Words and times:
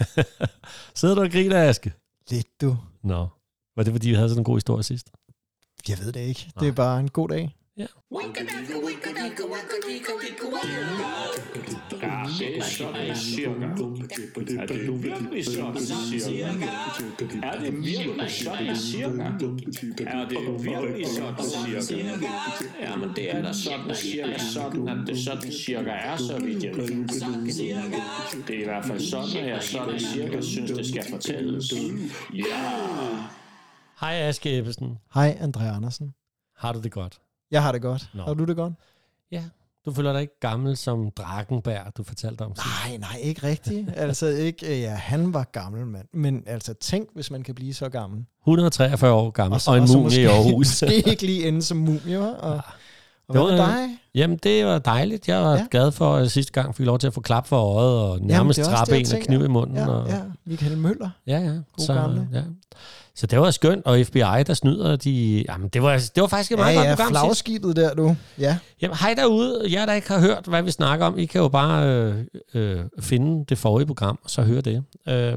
Sidder 0.94 1.14
du 1.14 1.20
og 1.20 1.30
griner, 1.30 1.68
Aske? 1.68 1.92
Lidt 2.30 2.60
du. 2.60 2.76
Nå. 3.02 3.28
Var 3.76 3.82
det, 3.82 3.92
fordi 3.92 4.08
vi 4.08 4.14
havde 4.14 4.28
sådan 4.28 4.40
en 4.40 4.44
god 4.44 4.56
historie 4.56 4.82
sidst? 4.82 5.10
Jeg 5.88 5.98
ved 5.98 6.12
det 6.12 6.20
ikke. 6.20 6.52
Det 6.60 6.68
er 6.68 6.72
bare 6.72 7.00
en 7.00 7.10
god 7.10 7.28
dag. 7.28 7.56
Ja. 7.76 7.86
Ja, 12.02 12.22
det 12.38 12.58
er 12.58 12.62
sådan 12.62 13.16
cirka. 13.16 13.66
Er 14.58 14.66
det 14.66 15.02
virkelig 15.02 15.46
sådan 15.46 15.86
cirka? 15.86 16.66
Er 17.42 17.58
det 17.60 17.84
virkelig 17.84 18.30
sådan 18.30 18.76
cirka? 18.76 19.22
Er 20.06 20.28
det 20.28 20.64
virkelig 20.64 21.06
sådan 21.06 21.82
cirka? 21.82 22.26
Jamen, 22.80 23.10
det 23.16 23.34
er 23.34 23.42
da 23.42 23.52
sådan 23.52 23.94
cirka 23.94 24.38
sådan, 24.38 24.88
at 24.88 25.06
det 25.06 25.18
sådan 25.18 25.52
cirka 25.52 25.90
er, 25.90 26.16
så 26.16 26.38
vidt 26.38 26.64
jeg 26.64 26.76
ved. 26.76 26.86
Det 28.46 28.56
er 28.56 28.60
i 28.60 28.64
hvert 28.64 28.84
fald 28.84 29.00
sådan, 29.00 29.36
at 29.36 29.48
jeg 29.48 29.62
sådan 29.62 30.00
cirka 30.00 30.40
synes, 30.40 30.70
det 30.70 30.86
skal 30.86 31.04
fortælles. 31.10 31.72
Ja! 32.34 32.44
Hej, 34.00 34.14
Aske 34.14 34.58
Ebbesen. 34.58 34.98
Hej, 35.14 35.38
André 35.40 35.64
Andersen. 35.64 36.14
Har 36.56 36.72
du 36.72 36.80
det 36.80 36.92
godt? 36.92 37.20
Jeg 37.50 37.62
har 37.62 37.72
det 37.72 37.82
godt. 37.82 38.10
Nå. 38.14 38.22
Har 38.22 38.34
du 38.34 38.44
det 38.44 38.56
godt? 38.56 38.72
Ja. 39.32 39.44
Du 39.84 39.92
føler 39.92 40.12
dig 40.12 40.20
ikke 40.20 40.40
gammel 40.40 40.76
som 40.76 41.10
Drakenberg, 41.10 41.96
du 41.96 42.02
fortalte 42.02 42.42
om? 42.42 42.52
Nej, 42.56 42.96
nej, 42.96 43.18
ikke 43.22 43.42
rigtigt. 43.46 43.88
altså 43.96 44.26
ikke, 44.26 44.66
øh, 44.66 44.80
ja, 44.80 44.94
han 44.94 45.34
var 45.34 45.44
gammel 45.52 45.86
mand. 45.86 46.06
Men 46.12 46.42
altså, 46.46 46.74
tænk, 46.74 47.08
hvis 47.14 47.30
man 47.30 47.42
kan 47.42 47.54
blive 47.54 47.74
så 47.74 47.88
gammel. 47.88 48.24
143 48.42 49.12
år 49.12 49.30
gammel, 49.30 49.54
og, 49.54 49.60
så, 49.60 49.70
og 49.70 49.78
en 49.78 49.88
mumie 49.92 50.20
i 50.20 50.24
Aarhus. 50.24 50.54
måske 50.82 51.10
ikke 51.10 51.26
lige 51.26 51.48
ende 51.48 51.62
som 51.62 51.76
mumie, 51.76 52.36
og, 52.40 52.60
og 53.40 53.48
Det 53.50 53.58
var- 53.58 53.66
dig? 53.66 53.88
Jamen, 54.14 54.36
det 54.42 54.66
var 54.66 54.78
dejligt. 54.78 55.28
Jeg 55.28 55.42
var 55.42 55.50
Ja. 55.52 55.56
ja. 55.58 55.66
glad 55.70 55.92
for, 55.92 56.16
at 56.16 56.30
sidste 56.30 56.52
gang 56.52 56.76
fik 56.76 56.86
lov 56.86 56.98
til 56.98 57.06
at 57.06 57.14
få 57.14 57.20
klap 57.20 57.46
for 57.46 57.56
øjet, 57.76 58.00
og 58.00 58.18
nærmest 58.20 58.60
trappe 58.60 58.96
en 58.96 59.02
og 59.02 59.06
tænker. 59.08 59.26
kniv 59.26 59.44
i 59.44 59.48
munden. 59.48 59.76
Ja, 59.76 59.88
og, 59.88 60.08
ja, 60.08 60.18
Michael 60.46 60.78
Møller. 60.78 61.10
ja, 61.26 61.38
ja. 61.38 61.48
God 61.48 61.62
så, 61.86 61.94
gamle. 61.94 62.28
ja. 62.32 62.42
så 63.14 63.26
det 63.26 63.38
var 63.40 63.50
skønt, 63.50 63.86
og 63.86 63.98
FBI, 64.06 64.18
der 64.46 64.54
snyder, 64.54 64.96
de... 64.96 65.44
Jamen, 65.48 65.68
det 65.68 65.82
var, 65.82 65.92
det 66.14 66.20
var 66.20 66.26
faktisk 66.26 66.52
et 66.52 66.58
meget 66.58 66.74
ja, 66.74 66.78
godt 66.78 66.88
ja, 66.88 66.94
program 66.94 67.08
sidst. 67.14 67.20
flagskibet 67.24 67.76
der, 67.76 67.94
du. 67.94 68.16
Ja, 68.38 68.58
Jamen, 68.82 68.96
hej 68.96 69.14
derude. 69.14 69.62
Jeg 69.70 69.86
der 69.86 69.92
ikke 69.92 70.08
har 70.08 70.20
hørt, 70.20 70.44
hvad 70.46 70.62
vi 70.62 70.70
snakker 70.70 71.06
om, 71.06 71.18
I 71.18 71.24
kan 71.24 71.40
jo 71.40 71.48
bare 71.48 71.86
øh, 71.88 72.14
øh, 72.54 72.80
finde 73.00 73.44
det 73.48 73.58
forrige 73.58 73.86
program, 73.86 74.18
og 74.24 74.30
så 74.30 74.42
høre 74.42 74.60
det. 74.60 74.84
Øh, 75.08 75.34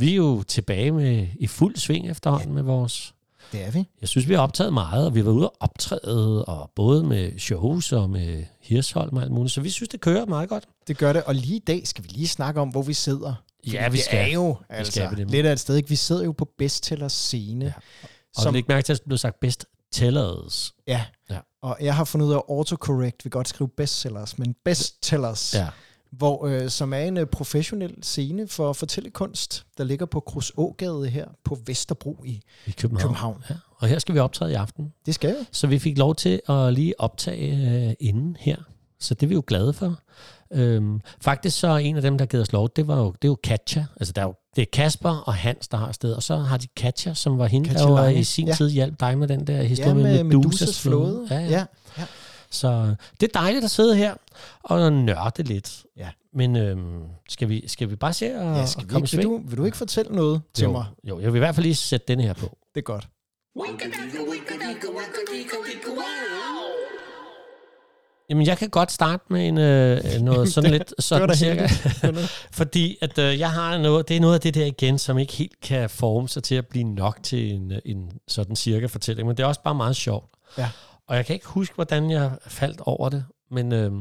vi 0.00 0.10
er 0.12 0.16
jo 0.16 0.42
tilbage 0.42 0.92
med 0.92 1.26
i 1.40 1.46
fuld 1.46 1.76
sving 1.76 2.10
efterhånden 2.10 2.54
med 2.54 2.62
vores... 2.62 3.12
det 3.52 3.64
er 3.66 3.70
vi. 3.70 3.88
Jeg 4.00 4.08
synes, 4.08 4.28
vi 4.28 4.34
har 4.34 4.40
optaget 4.42 4.72
meget, 4.72 5.06
og 5.06 5.14
vi 5.14 5.24
var 5.24 5.30
ude 5.32 5.48
og 5.50 5.56
optræde, 5.60 6.44
og 6.44 6.70
både 6.76 7.04
med 7.04 7.38
shows 7.38 7.92
og 7.92 8.10
med 8.10 8.44
Hirsholm 8.60 9.16
og 9.16 9.22
alt 9.22 9.32
muligt, 9.32 9.52
så 9.54 9.60
vi 9.60 9.70
synes, 9.70 9.88
det 9.88 10.00
kører 10.00 10.26
meget 10.26 10.48
godt. 10.48 10.64
Det 10.88 10.98
gør 10.98 11.12
det. 11.12 11.22
Og 11.24 11.34
lige 11.34 11.56
i 11.56 11.62
dag 11.66 11.86
skal 11.88 12.04
vi 12.04 12.08
lige 12.08 12.28
snakke 12.28 12.60
om, 12.60 12.68
hvor 12.68 12.82
vi 12.82 12.94
sidder. 12.94 13.34
Ja, 13.72 13.88
vi 13.88 13.96
det 13.96 14.04
skal. 14.04 14.18
er 14.30 14.32
jo 14.34 14.56
altså, 14.68 14.92
skal 14.92 15.10
vi 15.10 15.16
det. 15.22 15.30
lidt 15.30 15.46
af 15.46 15.52
et 15.52 15.60
sted. 15.60 15.76
Ikke? 15.76 15.88
Vi 15.88 15.96
sidder 15.96 16.24
jo 16.24 16.32
på 16.32 16.48
Bestsellers 16.58 17.12
scene. 17.12 17.64
Ja. 17.64 17.72
Ja. 18.02 18.08
Og 18.36 18.42
Som, 18.42 18.54
læg 18.54 18.64
mærke 18.68 18.84
til, 18.86 18.92
at 18.92 18.98
det 18.98 19.06
blev 19.06 19.18
sagt 19.18 19.40
best 19.40 19.66
tellers. 19.92 20.72
ja. 20.86 21.04
Ja. 21.30 21.38
Og 21.62 21.76
jeg 21.80 21.96
har 21.96 22.04
fundet 22.04 22.26
ud 22.26 22.32
af, 22.32 22.36
at 22.36 22.42
autocorrect 22.48 23.24
vil 23.24 23.30
godt 23.30 23.48
skrive 23.48 23.68
bestsellers, 23.76 24.38
men 24.38 24.54
bestsellers, 24.64 25.54
Ja. 25.54 25.66
Hvor, 26.12 26.46
øh, 26.46 26.70
som 26.70 26.92
er 26.92 26.98
en 26.98 27.16
øh, 27.16 27.26
professionel 27.26 27.94
scene 28.02 28.48
for 28.48 28.72
fortællekunst, 28.72 29.66
der 29.78 29.84
ligger 29.84 30.06
på 30.06 30.20
Krusågade 30.20 31.06
her 31.06 31.26
på 31.44 31.58
Vesterbro 31.66 32.22
i 32.24 32.40
I 32.66 32.70
København. 32.70 33.02
København. 33.02 33.42
Ja. 33.50 33.54
Og 33.78 33.88
her 33.88 33.98
skal 33.98 34.14
vi 34.14 34.18
optræde 34.20 34.52
i 34.52 34.54
aften. 34.54 34.92
Det 35.06 35.14
skal 35.14 35.30
vi. 35.30 35.46
Så 35.52 35.66
vi 35.66 35.78
fik 35.78 35.98
lov 35.98 36.14
til 36.14 36.40
at 36.48 36.72
lige 36.74 37.00
optage 37.00 37.86
øh, 37.88 37.94
inden 38.00 38.36
her. 38.40 38.56
Så 39.00 39.14
det 39.14 39.22
er 39.22 39.28
vi 39.28 39.34
jo 39.34 39.42
glade 39.46 39.72
for. 39.72 39.98
Øhm, 40.52 41.00
faktisk 41.20 41.58
så 41.58 41.68
er 41.68 41.76
en 41.76 41.96
af 41.96 42.02
dem, 42.02 42.18
der 42.18 42.26
givet 42.26 42.42
os 42.42 42.52
lov, 42.52 42.68
det 42.76 42.86
var 42.88 42.98
jo, 42.98 43.06
det 43.10 43.24
er 43.24 43.28
jo 43.28 43.36
Katja. 43.44 43.86
Altså 44.00 44.12
der 44.12 44.22
er 44.22 44.26
jo, 44.26 44.34
det 44.56 44.62
er 44.62 44.66
Kasper 44.72 45.10
og 45.26 45.34
Hans, 45.34 45.68
der 45.68 45.76
har 45.76 45.92
sted. 45.92 46.12
Og 46.12 46.22
så 46.22 46.36
har 46.36 46.56
de 46.56 46.66
Katja, 46.76 47.14
som 47.14 47.38
var 47.38 47.46
hende, 47.46 47.68
Katja 47.68 47.82
der 47.84 47.90
var 47.90 48.08
i 48.08 48.24
sin 48.24 48.46
Ja. 48.48 48.54
tid 48.54 48.70
hjalp 48.70 49.00
dig 49.00 49.18
med 49.18 49.28
den 49.28 49.46
der 49.46 49.62
historie 49.62 49.88
Ja, 49.88 49.94
med 49.94 50.02
med 50.02 50.24
Medusas 50.24 50.60
Medusas 50.60 50.80
flåde. 50.82 51.26
Ja, 51.30 51.38
ja. 51.40 51.50
ja. 51.50 51.64
ja. 51.98 52.04
Så 52.50 52.94
det 53.20 53.28
er 53.28 53.40
dejligt 53.40 53.64
at 53.64 53.70
sidde 53.70 53.96
her 53.96 54.14
og 54.62 54.92
nørde 54.92 55.42
lidt. 55.42 55.84
Ja. 55.96 56.08
Men 56.34 56.56
øhm, 56.56 57.02
skal, 57.28 57.48
vi, 57.48 57.68
skal 57.68 57.90
vi 57.90 57.96
bare 57.96 58.12
se 58.12 58.26
at, 58.26 58.32
ja 58.32 58.62
at 58.62 58.68
skal 58.68 58.84
vi 58.84 58.88
komme 58.88 59.06
ikke, 59.06 59.16
vil, 59.16 59.24
du, 59.24 59.40
vil 59.44 59.58
du 59.58 59.64
ikke 59.64 59.76
fortælle 59.76 60.16
noget 60.16 60.42
til 60.54 60.64
jo, 60.64 60.72
mig? 60.72 60.84
Jo, 61.04 61.20
jeg 61.20 61.32
vil 61.32 61.38
i 61.38 61.44
hvert 61.44 61.54
fald 61.54 61.66
lige 61.66 61.74
sætte 61.74 62.06
den 62.08 62.20
her 62.20 62.32
på. 62.32 62.58
Det 62.74 62.80
er 62.80 62.84
godt. 62.84 63.08
Jamen, 68.30 68.46
jeg 68.46 68.58
kan 68.58 68.70
godt 68.70 68.92
starte 68.92 69.24
med 69.30 69.48
en, 69.48 69.58
øh, 69.58 70.20
noget 70.20 70.48
sådan 70.54 70.70
lidt 70.70 70.92
Det 70.96 71.04
sådan 71.04 71.28
da 71.28 71.34
cirka. 71.34 71.68
Fordi 72.60 72.98
at 73.00 73.18
øh, 73.18 73.38
jeg 73.38 73.50
har 73.50 73.78
noget, 73.78 74.08
det 74.08 74.16
er 74.16 74.20
noget 74.20 74.34
af 74.34 74.40
det 74.40 74.54
der 74.54 74.64
igen, 74.64 74.98
som 74.98 75.18
ikke 75.18 75.32
helt 75.32 75.60
kan 75.60 75.90
forme 75.90 76.28
sig 76.28 76.42
til 76.42 76.54
at 76.54 76.66
blive 76.66 76.84
nok 76.84 77.18
til 77.22 77.52
en, 77.54 77.72
øh, 77.72 77.78
en 77.84 78.12
sådan 78.28 78.56
cirka 78.56 78.86
fortælling, 78.86 79.28
men 79.28 79.36
det 79.36 79.42
er 79.42 79.46
også 79.46 79.62
bare 79.62 79.74
meget 79.74 79.96
sjovt. 79.96 80.30
Ja. 80.58 80.68
Og 81.06 81.16
jeg 81.16 81.26
kan 81.26 81.34
ikke 81.34 81.46
huske, 81.46 81.74
hvordan 81.74 82.10
jeg 82.10 82.38
faldt 82.46 82.80
over 82.80 83.08
det, 83.08 83.24
men 83.50 83.72
øh, 83.72 83.92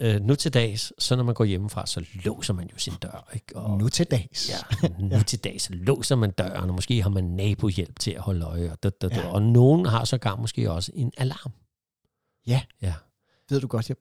øh, 0.00 0.20
nu 0.20 0.34
til 0.34 0.54
dags, 0.54 0.92
så 0.98 1.16
når 1.16 1.24
man 1.24 1.34
går 1.34 1.44
hjemmefra, 1.44 1.86
så 1.86 2.04
låser 2.24 2.54
man 2.54 2.68
jo 2.72 2.78
sin 2.78 2.92
dør. 3.02 3.28
Ikke? 3.34 3.56
Og, 3.56 3.78
Nu 3.78 3.88
til 3.88 4.06
dags. 4.06 4.50
Ja, 4.50 4.88
nu 5.16 5.22
til 5.22 5.44
dags, 5.44 5.62
så 5.62 5.72
låser 5.72 6.16
man 6.16 6.30
døren, 6.30 6.68
og 6.68 6.74
måske 6.74 7.02
har 7.02 7.10
man 7.10 7.24
nabohjælp 7.24 7.98
til 7.98 8.10
at 8.10 8.20
holde 8.20 8.46
øje. 8.46 8.72
Og, 8.72 8.82
da, 8.82 8.90
da, 8.90 9.08
ja. 9.12 9.20
Ja. 9.20 9.28
og 9.28 9.42
nogen 9.42 9.86
har 9.86 10.04
sågar 10.04 10.36
måske 10.36 10.70
også 10.70 10.92
en 10.94 11.12
alarm. 11.16 11.52
Ja. 12.46 12.62
Ja. 12.82 12.94
Ved 13.50 13.60
du 13.60 13.66
godt, 13.66 13.88
jeg 13.88 13.96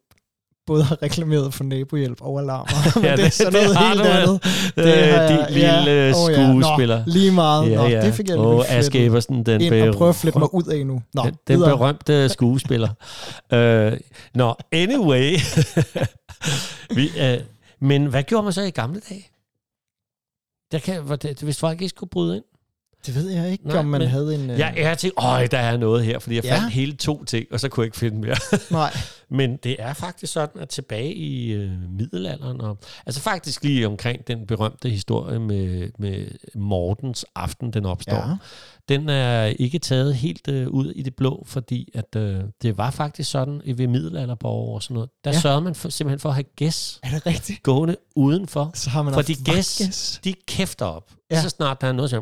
både 0.68 0.84
har 0.84 1.04
reklameret 1.04 1.54
for 1.54 1.64
nabohjælp 1.64 2.22
og 2.22 2.40
alarmer, 2.42 2.96
men 3.00 3.04
Ja, 3.06 3.12
det, 3.12 3.18
det- 3.18 3.26
er 3.26 3.30
sådan 3.30 3.54
det 3.54 3.62
noget 3.64 3.78
har 3.78 3.88
helt 3.88 4.00
du 4.00 4.06
andet. 4.06 4.40
Øh, 4.78 5.14
har 5.14 5.28
din 5.28 5.54
lille 5.54 6.14
Åh, 6.18 6.34
skuespiller. 6.34 6.98
Nå, 6.98 7.04
lige 7.12 7.32
meget. 7.32 7.72
Nå, 7.72 7.88
det 7.88 8.14
fik 8.14 8.30
jeg 8.30 8.38
lige 8.38 8.68
Aske 8.68 9.06
Eversen, 9.06 9.44
den, 9.46 9.62
ind 9.62 9.74
og 9.90 9.96
prøve 9.96 10.10
at 10.10 10.16
flippe 10.16 10.40
mig 10.40 10.54
ud 10.54 10.64
af 10.64 10.86
nu. 10.86 11.02
Nå, 11.14 11.24
den, 11.24 11.34
den 11.48 11.58
videre. 11.60 11.78
berømte 11.78 12.30
skuespiller. 12.38 12.90
uh, 13.54 13.98
Nå, 14.36 14.56
anyway. 14.72 15.36
Vi, 16.96 17.10
uh, 17.22 17.42
men 17.80 18.06
hvad 18.06 18.24
gjorde 18.24 18.44
man 18.44 18.54
så 18.54 18.62
i 18.62 18.70
gamle 18.70 19.02
dage? 19.10 19.28
Der 20.72 20.80
kan, 20.80 21.08
det, 21.22 21.42
hvis 21.42 21.60
folk 21.60 21.82
ikke 21.82 21.90
skulle 21.90 22.10
bryde 22.10 22.36
ind. 22.36 22.44
Det 23.08 23.16
ved 23.16 23.30
jeg 23.30 23.52
ikke, 23.52 23.68
Nej, 23.68 23.78
om 23.78 23.86
man 23.86 24.00
men 24.02 24.10
havde 24.10 24.36
en... 24.36 24.50
øh, 24.50 24.60
Jeg 24.60 24.74
er 24.78 24.96
til, 24.96 25.12
øj, 25.18 25.48
der 25.48 25.58
er 25.58 25.78
noget 25.78 26.06
her, 26.06 26.20
fordi 26.20 26.36
jeg 26.36 26.44
Ja. 26.44 26.58
fandt 26.60 26.74
hele 26.74 26.96
to 26.96 27.24
ting, 27.24 27.46
og 27.52 27.60
så 27.60 27.70
kunne 27.70 27.82
jeg 27.82 27.86
ikke 27.88 27.98
finde 27.98 28.18
mere. 28.20 28.36
Nej, 28.72 28.94
Men 29.30 29.58
det 29.58 29.76
er 29.80 29.94
faktisk 29.94 30.34
sådan, 30.34 30.62
at 30.62 30.70
tilbage 30.70 31.14
i 31.14 31.52
øh, 31.52 31.72
middelalderen, 31.98 32.62
og, 32.62 32.78
altså 33.06 33.22
faktisk 33.22 33.64
lige 33.64 33.88
omkring 33.88 34.28
den 34.28 34.48
berømte 34.48 34.90
historie 34.90 35.40
med, 35.40 35.90
med 36.00 36.28
Mortens 36.56 37.26
aften, 37.36 37.74
den 37.74 37.86
opstår, 37.86 38.16
ja. 38.30 38.36
Den 38.90 39.10
er 39.10 39.44
ikke 39.44 39.80
taget 39.80 40.16
helt 40.16 40.48
øh, 40.48 40.68
ud 40.68 40.92
i 40.92 41.02
det 41.02 41.16
blå, 41.16 41.44
fordi 41.48 41.90
at 41.94 42.16
øh, 42.16 42.40
det 42.62 42.78
var 42.78 42.92
faktisk 42.92 43.32
sådan 43.32 43.62
i 43.66 43.78
ved 43.78 43.88
middelalderborg 43.88 44.76
og 44.76 44.84
sådan 44.84 44.94
noget. 44.94 45.10
Der 45.24 45.32
Ja. 45.32 45.40
sørgede 45.40 45.62
man 45.62 45.76
for, 45.76 45.90
simpelthen 45.90 46.20
for 46.20 46.30
at 46.30 46.36
have 46.36 46.44
gæs 46.56 47.00
Er 47.04 47.10
det 47.10 47.26
rigtigt? 47.26 47.64
gående 47.64 47.96
udenfor. 48.16 48.72
Så 48.74 48.90
har 48.90 49.02
man 49.02 49.14
Fordi 49.14 49.34
gæs, 49.34 50.20
de 50.24 50.34
kæfter 50.48 50.86
op. 50.86 51.12
Ja. 51.32 51.42
Så 51.42 51.50
snart 51.50 51.82
der 51.82 51.88
er 51.88 51.92
noget, 51.92 52.10
så, 52.10 52.22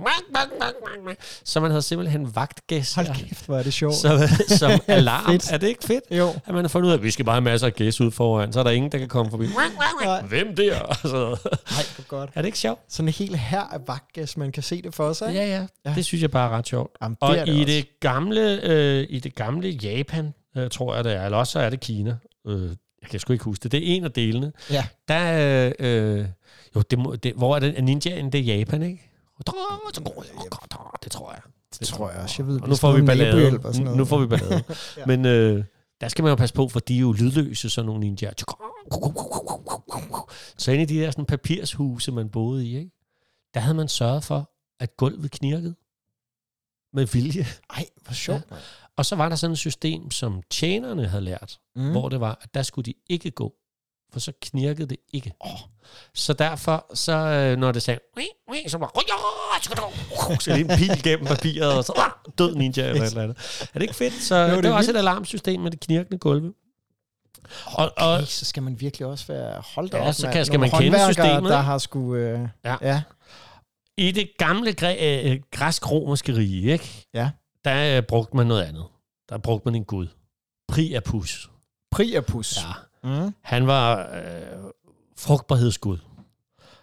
så 1.44 1.60
man 1.60 1.72
havde 1.72 1.82
simpelthen 1.82 2.36
vagtgæs. 2.36 2.94
Hold 2.94 3.08
kæft, 3.16 3.46
hvor 3.46 3.58
er 3.58 3.64
det 3.64 3.74
sjovt. 3.74 3.96
Så, 3.96 4.30
som 4.48 4.72
alarm. 4.88 5.32
Fedt. 5.32 5.52
er 5.52 5.58
det 5.58 5.68
ikke 5.68 5.84
fedt? 5.84 6.04
Jo. 6.12 6.28
At 6.46 6.54
man 6.54 6.64
har 6.64 6.68
fundet 6.70 6.88
ud 6.88 6.92
af, 6.94 6.98
at 6.98 7.04
vi 7.04 7.12
skal 7.12 7.26
bare 7.26 7.36
have 7.36 7.42
masser 7.44 7.68
af 7.68 7.74
gæs 7.74 8.02
ud 8.02 8.12
foran, 8.12 8.54
så 8.54 8.60
er 8.60 8.64
der 8.64 8.72
ingen, 8.72 8.92
der 8.92 8.98
kan 8.98 9.08
komme 9.08 9.32
forbi. 9.32 9.46
Hvem 10.30 10.56
der? 10.56 10.80
Og 10.80 10.90
Nej, 11.04 11.84
hvor 11.96 12.08
godt. 12.08 12.30
er 12.36 12.42
det 12.42 12.46
ikke 12.46 12.60
sjovt? 12.60 12.80
Sådan 12.90 13.08
en 13.10 13.14
hel 13.14 13.36
her 13.36 13.62
af 13.62 13.80
vagtgæs, 13.88 14.38
man 14.38 14.52
kan 14.52 14.64
se 14.64 14.82
det 14.82 14.94
for 14.94 15.14
sig. 15.14 15.28
ikke? 15.28 15.40
Ja, 15.42 15.48
ja. 15.48 15.66
Ja. 15.86 15.96
Det 15.96 16.06
synes 16.06 16.22
jeg 16.22 16.32
bare 16.32 16.52
er 16.52 16.58
ret 16.58 16.68
sjovt. 16.68 16.92
Jamen, 17.02 17.18
det 17.22 17.30
Og 17.30 17.36
det 17.36 17.48
i 17.48 17.52
også. 17.52 17.66
det 17.66 18.00
gamle, 18.00 18.60
øh, 18.64 19.06
i 19.10 19.20
det 19.20 19.36
gamle 19.36 19.70
Japan, 19.70 20.34
øh, 20.58 20.70
tror 20.70 20.96
jeg 20.96 21.04
det 21.04 21.14
er, 21.14 21.26
eller 21.26 21.38
også 21.38 21.52
så 21.52 21.60
er 21.60 21.70
det 21.70 21.80
Kina. 21.80 22.18
Øh, 22.48 22.70
jeg 23.02 23.10
kan 23.12 23.20
sgu 23.20 23.34
ikke 23.34 23.46
huske 23.46 23.64
det. 23.64 23.72
Det 23.72 23.78
er 23.92 23.96
en 23.96 24.04
af 24.04 24.12
delene. 24.12 24.52
Ja. 24.72 24.86
Der, 25.08 25.66
øh, 25.80 26.18
øh, 26.20 26.26
jo, 26.76 26.82
det 26.82 27.00
må, 27.00 27.16
det, 27.16 27.34
hvor 27.36 27.56
er 27.56 27.60
det? 27.60 27.84
Ninjaen, 27.84 28.32
det 28.32 28.40
er 28.40 28.44
Japan, 28.58 28.84
ikke? 28.84 29.12
Det 31.04 31.12
tror 31.12 31.32
jeg. 31.32 31.42
Det 31.80 31.88
tror 31.88 32.12
jeg 32.12 32.20
også. 32.22 32.36
Jeg 32.38 32.48
ved, 32.48 32.62
Og 32.62 32.70
nu 32.70 32.76
får 32.76 32.92
vi 32.92 33.02
ballade. 33.02 33.60
og 33.64 33.74
sådan 33.74 33.84
noget. 33.84 33.98
Nu 33.98 34.06
får 34.06 34.20
vi 34.20 34.28
ballade. 34.28 34.64
Ja. 34.98 35.06
Men 35.06 35.26
øh, 35.26 35.66
der 36.02 36.08
skal 36.08 36.24
man 36.24 36.30
jo 36.30 36.36
passe 36.36 36.56
på, 36.56 36.68
for 36.68 36.80
de 36.80 36.96
er 36.96 37.00
jo 37.00 37.12
lydløse, 37.12 37.70
sådan 37.70 37.86
nogle 37.86 38.00
ninjaer. 38.00 38.34
Så 40.58 40.72
inde 40.72 40.84
i 40.84 40.86
de 40.86 41.00
der 41.00 41.12
sådan, 41.12 41.26
papirshuse, 41.26 42.12
man 42.12 42.30
boede 42.30 42.66
i, 42.66 42.78
ikke? 42.78 42.92
der 43.54 43.60
havde 43.60 43.76
man 43.76 43.88
sørget 43.88 44.24
for, 44.24 44.52
at 44.80 44.98
gulvet 44.98 45.32
knirkede 45.32 45.76
med 46.94 47.06
vilje. 47.06 47.46
Ej, 47.70 47.86
hvor 48.02 48.14
sjovt. 48.14 48.44
Ja. 48.52 48.56
Og 48.98 49.06
så 49.06 49.16
var 49.16 49.30
der 49.30 49.36
sådan 49.36 49.52
et 49.52 49.58
system, 49.58 50.12
som 50.12 50.42
tjenerne 50.50 51.08
havde 51.08 51.24
lært, 51.24 51.60
mm. 51.76 51.92
hvor 51.92 52.10
det 52.10 52.20
var, 52.20 52.40
at 52.42 52.54
der 52.54 52.64
skulle 52.64 52.86
de 52.86 52.94
ikke 53.10 53.32
gå, 53.32 53.54
for 54.16 54.20
så 54.20 54.32
knirkede 54.42 54.88
det 54.88 54.98
ikke. 55.14 55.32
Oh. 55.40 55.52
Så 56.14 56.34
derfor, 56.34 56.86
så 56.94 57.12
øh, 57.14 57.58
når 57.58 57.72
det 57.72 57.82
sagde, 57.82 58.00
så 58.68 58.78
var 58.78 58.92
så 60.40 60.52
en 60.54 60.68
pil 60.68 61.04
gennem 61.04 61.26
papiret, 61.28 61.74
og 61.78 61.84
så 61.84 61.94
ah, 61.98 62.12
død 62.38 62.56
ninja 62.56 62.84
eller 62.90 63.02
et 63.04 63.08
eller 63.10 63.24
andet. 63.24 63.38
Er 63.62 63.74
det 63.74 63.82
ikke 63.82 63.94
fedt? 63.96 64.14
Så 64.24 64.36
Jo, 64.36 64.44
det 64.48 64.58
det 64.58 64.66
er 64.66 64.70
var 64.70 64.78
også 64.78 64.92
et 64.92 64.98
alarmsystem 64.98 65.60
med 65.60 65.72
det 65.72 65.80
knirkende 65.80 66.18
gulve. 66.18 66.54
Og, 67.66 67.92
og, 67.98 68.14
Okay, 68.14 68.26
så 68.26 68.46
skal 68.46 68.64
man 68.64 68.82
virkelig 68.82 69.08
også 69.08 69.28
være 69.28 69.62
holdt 69.76 69.94
Ja, 69.94 70.08
op, 70.08 70.14
så 70.14 70.30
kan- 70.32 70.46
skal 70.46 70.60
man 70.60 70.70
kende 70.70 71.00
systemet, 71.08 71.52
der 71.52 71.58
har 71.58 71.78
sgu... 71.78 72.16
Øh, 72.16 72.40
Ja. 72.66 72.76
ja. 72.82 73.02
I 73.98 74.12
det 74.12 74.30
gamle 74.38 74.76
græ- 74.82 75.04
øh, 75.06 75.40
græsk-romerske 75.52 76.36
rige, 76.36 76.72
ikke? 76.72 77.08
Ja. 77.14 77.30
der 77.66 77.98
øh, 77.98 78.04
brugte 78.04 78.38
man 78.38 78.48
noget 78.48 78.64
andet. 78.64 78.86
Der 79.30 79.38
brugte 79.38 79.66
man 79.68 79.76
en 79.76 79.86
gud. 79.86 80.08
Priapus. 80.68 81.50
Priapus. 81.92 82.58
Ja. 82.58 82.72
Mm. 83.06 83.34
Han 83.42 83.68
var 83.68 83.98
øh, 84.00 84.06
frugtbarhedsgud. 85.18 85.98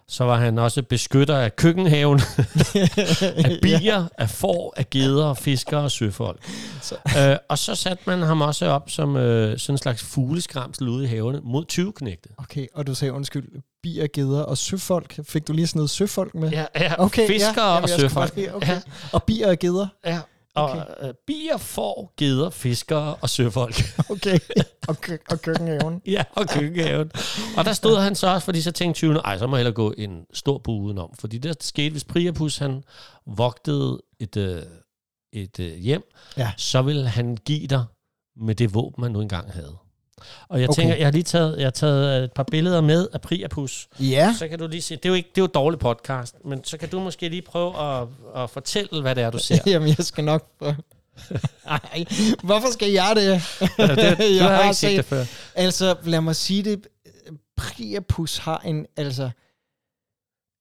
Så 0.09 0.25
var 0.25 0.37
han 0.39 0.59
også 0.59 0.83
beskytter 0.83 1.37
af 1.39 1.57
køkkenhaven, 1.57 2.21
af 3.45 3.59
bier, 3.63 4.05
af 4.19 4.31
får, 4.31 4.75
af 4.77 4.91
geder, 4.91 5.35
fiskere 5.35 5.81
og 5.81 5.91
søfolk. 5.91 6.45
Så- 6.83 6.95
Øh, 7.19 7.37
og 7.49 7.59
så 7.59 7.75
satte 7.75 8.03
man 8.07 8.23
ham 8.23 8.41
også 8.41 8.67
op 8.67 8.91
som 8.91 9.17
øh, 9.17 9.59
sådan 9.59 9.75
en 9.75 9.79
slags 9.79 10.03
fugleskramsel 10.03 10.89
ude 10.89 11.05
i 11.05 11.07
havene 11.07 11.41
mod 11.43 11.65
20 11.65 11.93
knægte. 11.93 12.29
Okay, 12.39 12.67
og 12.75 12.87
du 12.87 12.95
sagde 12.95 13.13
undskyld, 13.13 13.49
bier, 13.83 14.07
geder 14.15 14.43
og 14.43 14.59
søfolk. 14.59 15.19
Fik 15.29 15.49
du 15.49 15.53
lige 15.53 15.67
sådan 15.67 15.79
noget 15.79 15.91
søfolk 15.91 16.35
med? 16.35 16.51
Ja, 16.51 16.65
ja 16.77 16.95
Okay, 16.99 17.27
fiskere 17.27 17.71
ja. 17.73 17.77
og 17.81 17.89
Jamen, 17.89 18.01
søfolk. 18.01 18.37
lige- 18.37 18.55
Okay. 18.55 18.81
Og 19.13 19.23
bier 19.23 19.49
og 19.51 19.59
geder. 19.59 19.87
Ja, 20.07 20.21
Okay. 20.55 20.81
okay. 20.83 21.09
øh, 21.09 21.15
bier, 21.27 21.57
får, 21.57 22.15
geder, 22.17 22.51
fiskere 22.51 23.15
og 23.15 23.31
søfolk. 23.31 23.75
Okay. 24.11 24.39
og, 24.89 25.01
kø- 25.01 25.17
og 25.31 25.43
køkkenhaven. 25.43 26.03
ja, 26.07 26.25
og 26.37 26.49
køkkenhaven. 26.49 27.11
Og 27.57 27.65
der 27.65 27.73
stod 27.73 27.99
han 28.01 28.15
så 28.15 28.27
også, 28.27 28.45
fordi 28.45 28.61
så 28.63 28.73
tænkte 28.73 28.99
20. 28.99 29.19
ej, 29.19 29.39
så 29.39 29.47
må 29.47 29.57
jeg 29.57 29.61
hellere 29.61 29.75
gå 29.75 29.95
en 29.99 30.25
stor 30.33 30.59
bue 30.59 30.83
udenom. 30.83 31.15
Fordi 31.19 31.39
det 31.39 31.49
der 31.49 31.55
skete, 31.61 31.91
hvis 31.91 32.05
Priapus 32.05 32.59
han 32.59 32.83
vogtede 33.27 34.03
et, 34.21 34.37
øh, 34.37 34.63
et 35.33 35.61
øh, 35.61 35.75
hjem, 35.79 36.03
Ja. 36.37 36.53
så 36.57 36.83
ville 36.83 37.09
han 37.09 37.37
give 37.37 37.67
dig 37.67 37.85
med 38.37 38.55
det 38.55 38.75
våben, 38.75 39.01
man 39.03 39.11
nu 39.13 39.21
engang 39.21 39.53
havde. 39.53 39.77
Og 40.49 40.61
jeg 40.61 40.69
Okay. 40.69 40.81
tænker, 40.83 40.97
jeg 40.97 41.07
har 41.07 41.13
lige 41.13 41.23
taget, 41.23 41.57
jeg 41.59 41.67
har 41.67 41.71
taget 41.71 42.25
et 42.25 42.33
par 42.33 42.43
billeder 42.51 42.81
med 42.81 43.09
af 43.13 43.21
Priapus. 43.21 43.89
Ja. 44.01 44.35
Så 44.39 44.49
kan 44.49 44.59
du 44.59 44.67
lige 44.67 44.83
se, 44.83 44.97
det 44.97 45.05
er 45.05 45.09
jo 45.09 45.15
ikke 45.15 45.29
det 45.35 45.39
er 45.41 45.43
jo 45.43 45.47
et 45.47 45.55
dårligt 45.55 45.81
podcast, 45.83 46.35
men 46.45 46.65
så 46.65 46.79
kan 46.79 46.89
du 46.89 47.01
måske 47.01 47.29
lige 47.29 47.43
prøve 47.43 47.79
at, 47.81 48.07
at 48.43 48.51
fortælle, 48.51 49.01
hvad 49.03 49.15
det 49.15 49.23
er, 49.25 49.31
du 49.31 49.39
ser. 49.39 49.59
Jamen, 49.71 49.89
jeg 49.89 50.07
skal 50.07 50.25
nok... 50.25 50.49
Ej, 51.67 52.05
hvorfor 52.43 52.73
skal 52.73 52.91
jeg 52.91 53.13
det? 53.17 53.25
Ja, 53.79 53.87
det, 53.87 54.19
du 54.19 54.23
Jeg 54.25 54.43
har, 54.45 54.55
har 54.55 54.63
ikke 54.63 54.75
set 54.75 54.89
set- 54.89 54.97
det 54.97 55.05
før. 55.05 55.25
Altså, 55.55 55.97
lad 56.05 56.21
mig 56.21 56.37
sige 56.37 56.63
det. 56.63 56.87
Priapus 57.57 58.37
har 58.39 58.59
en, 58.65 58.87
altså, 58.97 59.31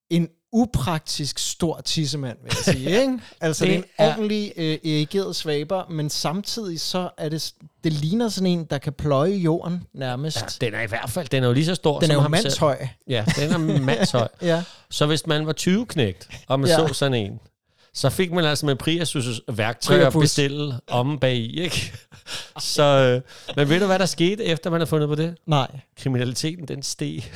en 0.09 0.29
upraktisk 0.51 1.39
stor 1.39 1.81
tissemand, 1.85 2.37
vil 2.43 2.53
jeg 2.65 2.75
sige. 2.75 2.89
Ikke? 3.01 3.19
Altså, 3.41 3.65
det, 3.65 3.71
Det 3.71 3.83
er 3.97 4.05
en 4.05 4.11
ordentlig 4.11 4.53
øh, 4.57 4.73
erigeret 4.73 5.35
svaber, 5.35 5.89
men 5.89 6.09
samtidig 6.09 6.79
så 6.81 7.09
er 7.17 7.29
det, 7.29 7.53
det 7.83 7.93
ligner 7.93 8.29
sådan 8.29 8.47
en, 8.47 8.65
der 8.65 8.77
kan 8.77 8.93
pløje 8.93 9.31
jorden 9.31 9.83
nærmest. 9.93 10.61
Ja, 10.61 10.65
den 10.65 10.73
er 10.75 10.81
i 10.81 10.87
hvert 10.87 11.09
fald, 11.09 11.27
den 11.27 11.43
er 11.43 11.47
jo 11.47 11.53
lige 11.53 11.65
så 11.65 11.75
stor 11.75 11.99
den 11.99 12.07
som 12.07 12.11
er 12.11 12.15
jo 12.15 12.21
ham 12.21 12.33
selv. 12.35 12.43
mandshøj. 12.43 12.87
Ja, 13.07 13.25
den 13.39 13.51
er 13.51 13.57
mandshøj. 13.85 14.27
Ja. 14.41 14.63
Så 14.89 15.05
hvis 15.05 15.27
man 15.27 15.47
var 15.47 15.53
20 15.53 15.85
knægt, 15.85 16.29
og 16.47 16.59
man 16.59 16.69
ja. 16.69 16.75
så 16.87 16.93
sådan 16.93 17.13
en, 17.13 17.39
så 17.93 18.09
fik 18.09 18.31
man 18.31 18.45
altså 18.45 18.65
med 18.65 18.75
Priasus' 18.83 19.39
værktøjer 19.55 19.99
at 19.99 20.03
Priapus. 20.13 20.23
bestille 20.23 20.73
om 20.87 21.17
bag 21.19 21.35
i, 21.35 21.59
ikke? 21.61 21.91
Så, 22.59 22.83
øh, 22.83 23.21
men 23.55 23.69
ved 23.69 23.79
du, 23.79 23.85
hvad 23.85 23.99
der 23.99 24.05
skete, 24.05 24.45
efter 24.45 24.69
man 24.69 24.81
har 24.81 24.85
fundet 24.85 25.09
på 25.09 25.15
det? 25.15 25.35
Nej. 25.47 25.67
Kriminaliteten, 25.99 26.67
den 26.67 26.83
steg. 26.83 27.31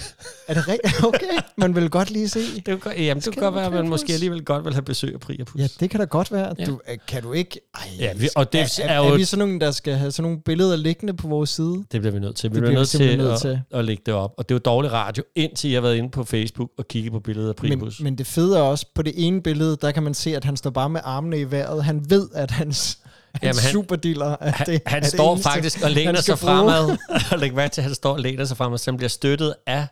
Er 0.48 0.54
det 0.54 0.68
rigtigt? 0.68 1.04
Okay, 1.06 1.40
man 1.58 1.76
vil 1.76 1.90
godt 1.90 2.10
lige 2.12 2.30
se. 2.30 2.40
Det 2.56 2.66
kunne, 2.66 2.78
godt- 2.80 2.98
jamen, 2.98 3.22
det 3.24 3.34
kunne 3.34 3.44
godt 3.44 3.56
være, 3.56 3.66
at 3.66 3.72
man 3.74 3.88
måske 3.90 4.14
alligevel 4.14 4.46
godt 4.46 4.66
vil 4.66 4.74
have 4.74 4.82
besøg 4.84 5.14
af 5.14 5.20
Priapus. 5.20 5.62
Ja, 5.62 5.68
det 5.80 5.90
kan 5.90 6.00
da 6.00 6.06
godt 6.06 6.32
være. 6.32 6.56
Ja. 6.60 6.66
Du, 6.66 6.80
øh, 6.92 6.98
kan 7.08 7.24
du 7.24 7.34
ikke... 7.34 7.60
Ej, 7.76 7.82
Ja, 8.00 8.14
vi- 8.14 8.30
og 8.36 8.54
det 8.54 8.62
er, 8.62 8.80
er 8.84 8.88
er, 8.90 8.98
jo- 8.98 9.14
er 9.14 9.18
vi 9.18 9.24
sådan 9.26 9.48
nogle, 9.48 9.60
der 9.60 9.72
skal 9.72 9.94
have 9.94 10.12
sådan 10.12 10.24
nogle 10.30 10.42
billeder 10.46 10.76
liggende 10.76 11.14
på 11.14 11.28
vores 11.28 11.50
side? 11.50 11.84
Det 11.92 12.02
bliver 12.02 12.12
vi 12.12 12.20
nødt 12.20 12.36
til. 12.36 12.50
Vi 12.52 12.56
Det 12.56 12.62
bliver 12.62 12.70
bliver 12.70 12.80
vi 12.80 12.82
nødt 12.82 12.90
til, 12.90 13.18
nødt 13.18 13.32
at, 13.34 13.40
til. 13.42 13.62
at 13.72 13.86
lægge 13.86 14.04
det 14.06 14.14
op. 14.14 14.34
Og 14.38 14.50
det 14.50 14.56
er 14.56 14.56
jo 14.56 14.62
dårlig 14.66 14.92
radio, 14.92 15.24
indtil 15.36 15.70
jeg 15.70 15.78
har 15.78 15.82
været 15.82 15.96
inde 15.96 16.10
på 16.10 16.24
Facebook 16.24 16.70
og 16.78 16.88
kigget 16.88 17.12
på 17.12 17.20
billedet 17.20 17.50
af 17.50 17.54
Men, 17.62 17.70
Priapus. 17.72 18.02
men 18.02 18.18
det 18.18 18.28
fede 18.28 18.58
er 18.58 18.62
også, 18.62 18.86
på 18.96 19.02
det 19.02 19.14
ene 19.16 19.42
billede, 19.42 19.78
der 19.82 19.92
kan 19.92 20.04
man 20.04 20.14
se, 20.14 20.36
at 20.36 20.45
han 20.46 20.58
står 20.58 20.70
bare 20.70 20.90
med 20.90 21.02
armene 21.04 21.40
i 21.40 21.52
vejret. 21.52 21.84
Han 21.84 22.10
ved, 22.10 22.30
at 22.36 22.52
hans, 22.52 22.98
hans 23.34 23.44
Jamen, 23.44 23.60
han- 23.62 23.72
superdealer 23.72 24.36
er 24.42 24.52
Han, 24.52 24.68
det, 24.68 24.82
han 24.86 24.98
er 24.98 25.02
det 25.02 25.10
står 25.14 25.32
eneste, 25.34 25.50
faktisk 25.50 25.84
og 25.84 25.92
læner 25.92 26.22
sig 26.22 26.38
bruge. 26.40 26.52
fremad. 26.52 26.98
og 27.32 27.38
læg 27.40 27.54
mærke 27.54 27.74
til, 27.74 27.82
at 27.82 27.86
han 27.86 27.96
står 27.96 28.14
og 28.14 28.20
læner 28.20 28.46
sig 28.46 28.58
fremad, 28.58 28.78
så 28.78 28.92
han 28.92 28.98
bliver 28.98 29.10
støttet 29.10 29.56
af 29.68 29.88